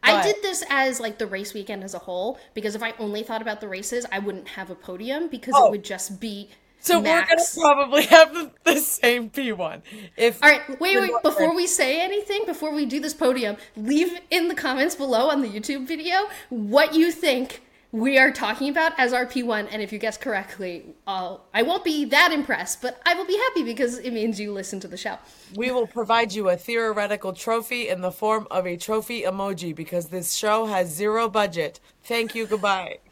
[0.07, 3.23] I did this as like the race weekend as a whole because if I only
[3.23, 5.65] thought about the races, I wouldn't have a podium because Oh.
[5.67, 6.49] it would just be
[6.79, 7.57] So max.
[7.57, 9.81] we're gonna probably have the, the same P1.
[10.15, 11.11] If All right, wait, wait.
[11.23, 15.41] Before we say anything, before we do this podium, leave in the comments below on
[15.41, 17.63] the YouTube video what you think
[17.95, 19.69] we are talking about as our P1.
[19.71, 23.37] And if you guess correctly, I'll, I won't be that impressed, but I will be
[23.37, 25.17] happy because it means you listen to the show.
[25.55, 30.09] we will provide you a theoretical trophy in the form of a trophy emoji because
[30.09, 31.79] this show has zero budget.
[32.03, 32.45] Thank you.
[32.45, 32.99] Goodbye.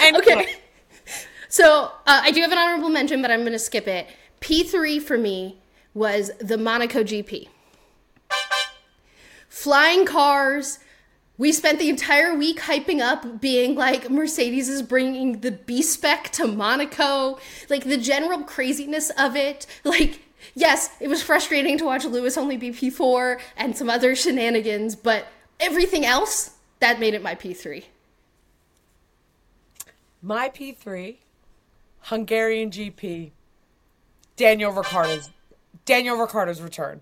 [0.00, 0.46] Anyway, Okay.
[1.48, 4.06] So uh, I do have an honorable mention, but I'm going to skip it.
[4.40, 5.58] P3 for me
[5.94, 7.48] was the Monaco GP.
[9.48, 10.78] Flying cars.
[11.38, 16.30] We spent the entire week hyping up, being like, Mercedes is bringing the B spec
[16.32, 17.38] to Monaco.
[17.70, 19.64] Like, the general craziness of it.
[19.84, 20.20] Like,
[20.54, 25.28] yes, it was frustrating to watch Lewis only be P4 and some other shenanigans, but
[25.60, 27.84] everything else, that made it my P3.
[30.22, 31.16] my P3,
[32.02, 33.30] Hungarian GP,
[34.36, 35.30] Daniel Ricciardo's
[35.84, 37.00] Daniel Ricciardo's return.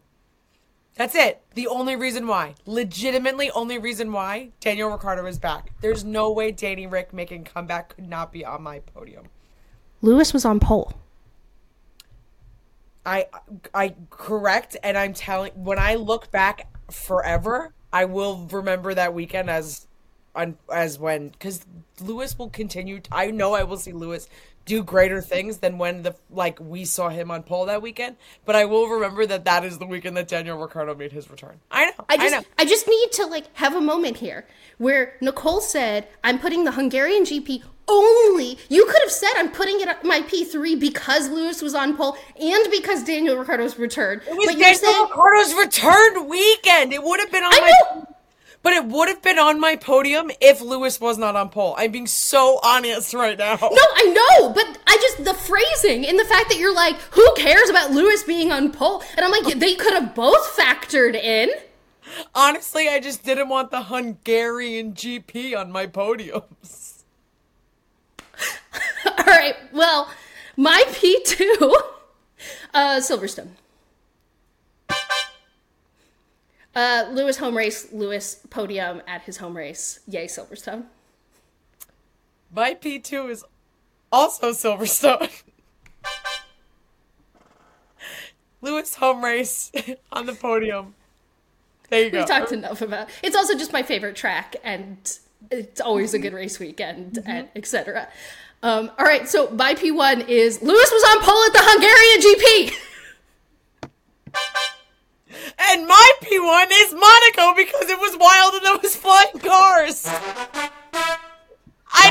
[0.96, 1.42] That's it.
[1.54, 5.70] The only reason why, legitimately only reason why Daniel Ricciardo is back.
[5.82, 9.26] There's no way Danny Rick making comeback could not be on my podium.
[10.00, 10.94] Lewis was on pole.
[13.04, 13.26] I
[13.74, 19.50] I correct and I'm telling when I look back forever, I will remember that weekend
[19.50, 19.86] as
[20.36, 21.66] on as when cuz
[22.00, 24.28] Lewis will continue I know I will see Lewis
[24.66, 28.56] do greater things than when the like we saw him on pole that weekend, but
[28.56, 31.60] I will remember that that is the weekend that Daniel Ricciardo made his return.
[31.70, 32.04] I know.
[32.08, 32.42] I just know.
[32.58, 34.44] I, just need to like have a moment here
[34.78, 38.58] where Nicole said I'm putting the Hungarian GP only.
[38.68, 42.70] You could have said I'm putting it my P3 because Lewis was on pole and
[42.72, 44.22] because Daniel Ricciardo's returned.
[44.26, 46.92] It was but Daniel saying Ricciardo's return weekend.
[46.92, 48.15] It would have been on I my know.
[48.66, 51.76] But it would have been on my podium if Lewis was not on pole.
[51.78, 53.56] I'm being so honest right now.
[53.62, 57.24] No, I know, but I just the phrasing and the fact that you're like, who
[57.36, 59.04] cares about Lewis being on pole?
[59.16, 61.50] And I'm like, they could have both factored in.
[62.34, 67.04] Honestly, I just didn't want the Hungarian GP on my podiums.
[69.06, 70.10] All right, well,
[70.56, 71.72] my P2
[72.74, 73.50] Uh, Silverstone.
[76.76, 80.00] Uh, Lewis home race, Lewis podium at his home race.
[80.06, 80.84] Yay, Silverstone.
[82.54, 83.44] My P2 is
[84.12, 85.42] also Silverstone.
[88.60, 89.72] Lewis home race
[90.12, 90.94] on the podium.
[91.88, 92.20] There you go.
[92.20, 93.08] We talked enough about.
[93.22, 94.98] It's also just my favorite track, and
[95.50, 98.08] it's always a good race weekend, and etc.
[98.62, 102.70] Um, all right, so my P one is Lewis was on pole at the Hungarian
[102.70, 102.82] GP.
[105.58, 106.12] And my
[106.46, 110.06] P1 is Monaco because it was wild and there was flying cars.
[111.92, 112.10] I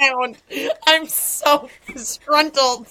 [0.00, 0.74] didn't even.
[0.86, 2.88] I'm so disgruntled.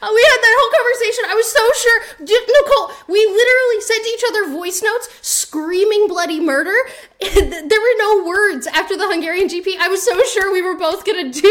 [0.00, 1.24] Uh, we had that whole conversation.
[1.28, 2.00] I was so sure.
[2.20, 6.76] Nicole, we literally sent each other voice notes screaming bloody murder.
[7.20, 9.76] there were no words after the Hungarian GP.
[9.80, 11.48] I was so sure we were both going to do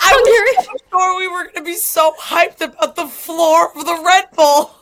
[0.00, 0.56] I Hungarian.
[0.56, 4.02] was so sure we were going to be so hyped about the floor of the
[4.04, 4.77] Red Bull.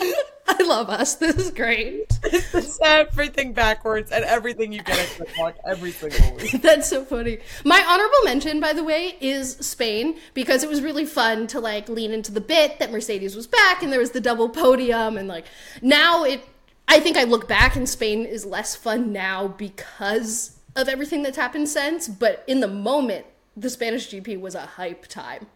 [0.48, 1.16] I love us.
[1.16, 2.18] This is great.
[2.24, 6.52] It's everything backwards and everything you get at Bull every single week.
[6.62, 7.38] That's so funny.
[7.64, 11.88] My honorable mention, by the way, is Spain because it was really fun to like
[11.88, 15.28] lean into the bit that Mercedes was back and there was the double podium and
[15.28, 15.46] like
[15.82, 16.44] now it.
[16.90, 21.36] I think I look back and Spain is less fun now because of everything that's
[21.36, 22.08] happened since.
[22.08, 25.46] But in the moment, the Spanish GP was a hype time.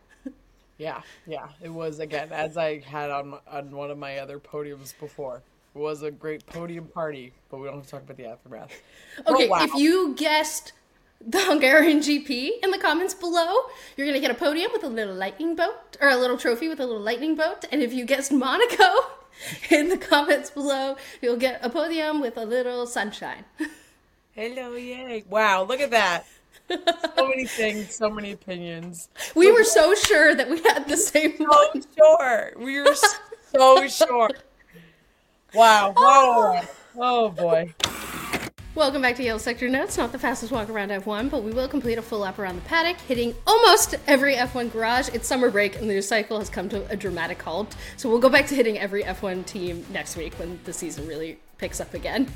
[0.78, 4.98] Yeah, yeah, it was again as I had on on one of my other podiums
[4.98, 5.42] before.
[5.74, 8.70] It was a great podium party, but we don't have to talk about the aftermath.
[9.26, 9.64] Okay, wow.
[9.64, 10.72] if you guessed
[11.26, 13.54] the Hungarian GP in the comments below,
[13.96, 16.80] you're gonna get a podium with a little lightning boat, or a little trophy with
[16.80, 17.64] a little lightning boat.
[17.70, 18.84] And if you guessed Monaco
[19.70, 23.44] in the comments below, you'll get a podium with a little sunshine.
[24.32, 25.24] hello, yay!
[25.28, 26.26] Wow, look at that.
[27.16, 29.08] So many things, so many opinions.
[29.34, 31.84] We were so sure that we had the same So one.
[31.96, 32.94] sure, we were
[33.52, 34.30] so sure.
[35.54, 35.92] Wow!
[35.96, 36.60] Whoa!
[36.60, 36.68] Oh.
[36.96, 37.74] oh boy!
[38.74, 39.98] Welcome back to Yellow Sector Notes.
[39.98, 42.62] Not the fastest walk around F1, but we will complete a full lap around the
[42.62, 45.10] paddock, hitting almost every F1 garage.
[45.12, 47.76] It's summer break, and the news cycle has come to a dramatic halt.
[47.98, 51.38] So we'll go back to hitting every F1 team next week when the season really
[51.58, 52.28] picks up again.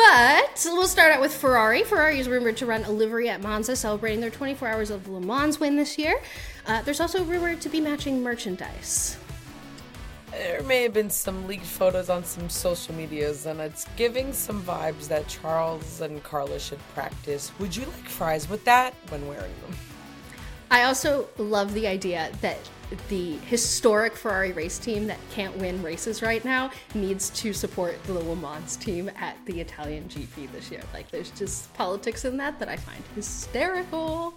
[0.00, 1.82] But we'll start out with Ferrari.
[1.82, 5.20] Ferrari is rumored to run a livery at Monza, celebrating their 24 hours of Le
[5.20, 6.18] Mans win this year.
[6.66, 9.18] Uh, there's also rumored to be matching merchandise.
[10.30, 14.62] There may have been some leaked photos on some social medias, and it's giving some
[14.62, 17.52] vibes that Charles and Carla should practice.
[17.58, 19.76] Would you like fries with that when wearing them?
[20.70, 22.58] I also love the idea that
[23.08, 28.12] the historic Ferrari race team that can't win races right now needs to support the
[28.12, 30.82] Le Mans team at the Italian GP this year.
[30.92, 34.34] Like, there's just politics in that that I find hysterical.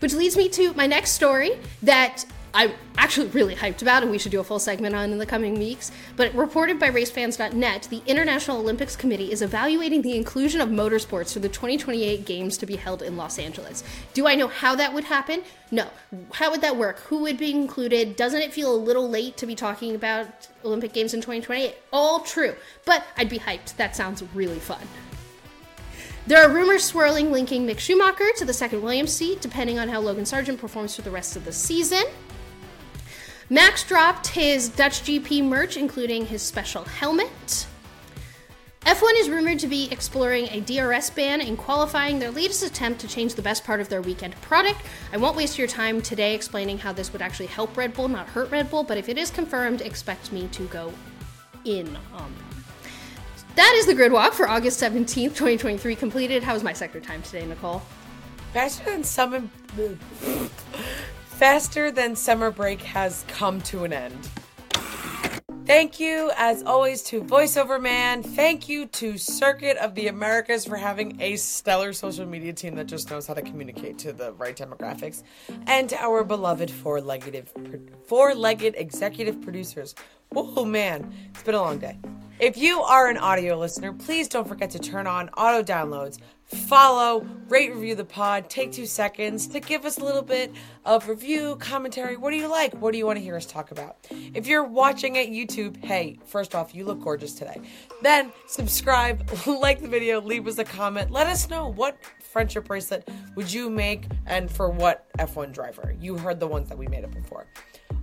[0.00, 2.24] Which leads me to my next story that
[2.56, 5.26] I'm actually really hyped about, and we should do a full segment on in the
[5.26, 5.92] coming weeks.
[6.16, 11.40] But reported by racefans.net, the International Olympics Committee is evaluating the inclusion of motorsports for
[11.40, 13.84] the 2028 Games to be held in Los Angeles.
[14.14, 15.42] Do I know how that would happen?
[15.70, 15.88] No.
[16.32, 17.00] How would that work?
[17.00, 18.16] Who would be included?
[18.16, 21.74] Doesn't it feel a little late to be talking about Olympic Games in 2028?
[21.92, 22.56] All true.
[22.86, 23.76] But I'd be hyped.
[23.76, 24.88] That sounds really fun.
[26.26, 30.00] There are rumors swirling linking Mick Schumacher to the second Williams seat, depending on how
[30.00, 32.02] Logan Sargeant performs for the rest of the season.
[33.48, 37.66] Max dropped his Dutch GP merch, including his special helmet.
[38.80, 43.08] F1 is rumored to be exploring a DRS ban in qualifying their latest attempt to
[43.08, 44.80] change the best part of their weekend product.
[45.12, 48.26] I won't waste your time today explaining how this would actually help Red Bull, not
[48.26, 50.92] hurt Red Bull, but if it is confirmed, expect me to go
[51.64, 52.64] in on them.
[53.54, 56.42] That is the grid walk for August 17th, 2023 completed.
[56.42, 57.80] How was my sector time today, Nicole?
[58.52, 59.42] Faster than summer,
[61.36, 64.16] faster than summer break has come to an end.
[65.66, 68.22] Thank you, as always, to VoiceOver Man.
[68.22, 72.86] Thank you to Circuit of the Americas for having a stellar social media team that
[72.86, 75.24] just knows how to communicate to the right demographics,
[75.66, 77.50] and to our beloved four-legged
[78.06, 79.94] four-legged executive producers.
[80.34, 81.98] Oh man, it's been a long day.
[82.38, 87.26] If you are an audio listener, please don't forget to turn on auto downloads, follow,
[87.48, 88.48] rate, review the pod.
[88.48, 90.52] Take two seconds to give us a little bit
[90.84, 92.16] of review, commentary.
[92.16, 92.74] What do you like?
[92.74, 93.96] What do you want to hear us talk about?
[94.10, 97.60] If you're watching at YouTube, hey, first off, you look gorgeous today.
[98.02, 101.10] Then subscribe, like the video, leave us a comment.
[101.10, 105.94] Let us know what friendship bracelet would you make and for what F1 driver.
[106.00, 107.46] You heard the ones that we made up before.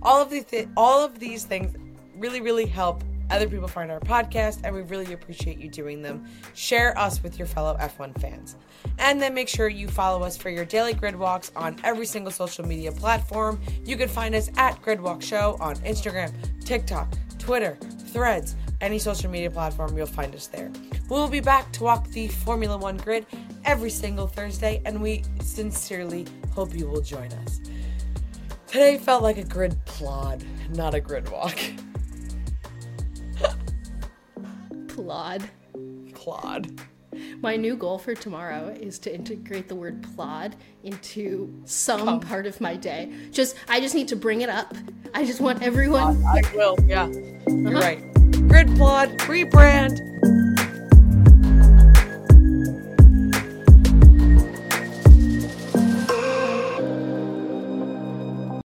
[0.02, 1.74] All of these, th- all of these things
[2.16, 3.02] really, really help
[3.34, 6.24] other people find our podcast, and we really appreciate you doing them.
[6.54, 8.56] Share us with your fellow F1 fans.
[8.98, 12.30] And then make sure you follow us for your daily grid walks on every single
[12.30, 13.60] social media platform.
[13.84, 16.32] You can find us at Gridwalk Show on Instagram,
[16.64, 17.76] TikTok, Twitter,
[18.06, 20.70] Threads, any social media platform, you'll find us there.
[21.08, 23.26] We'll be back to walk the Formula One grid
[23.64, 27.60] every single Thursday, and we sincerely hope you will join us.
[28.68, 31.58] Today felt like a grid plod, not a grid walk.
[34.94, 35.50] Plod.
[36.14, 36.80] Plod.
[37.40, 42.60] My new goal for tomorrow is to integrate the word plod into some part of
[42.60, 43.12] my day.
[43.32, 44.72] Just I just need to bring it up.
[45.12, 47.08] I just want everyone I will, yeah.
[47.08, 47.80] You're uh-huh.
[47.80, 48.14] right.
[48.48, 50.43] Grid plod, rebrand.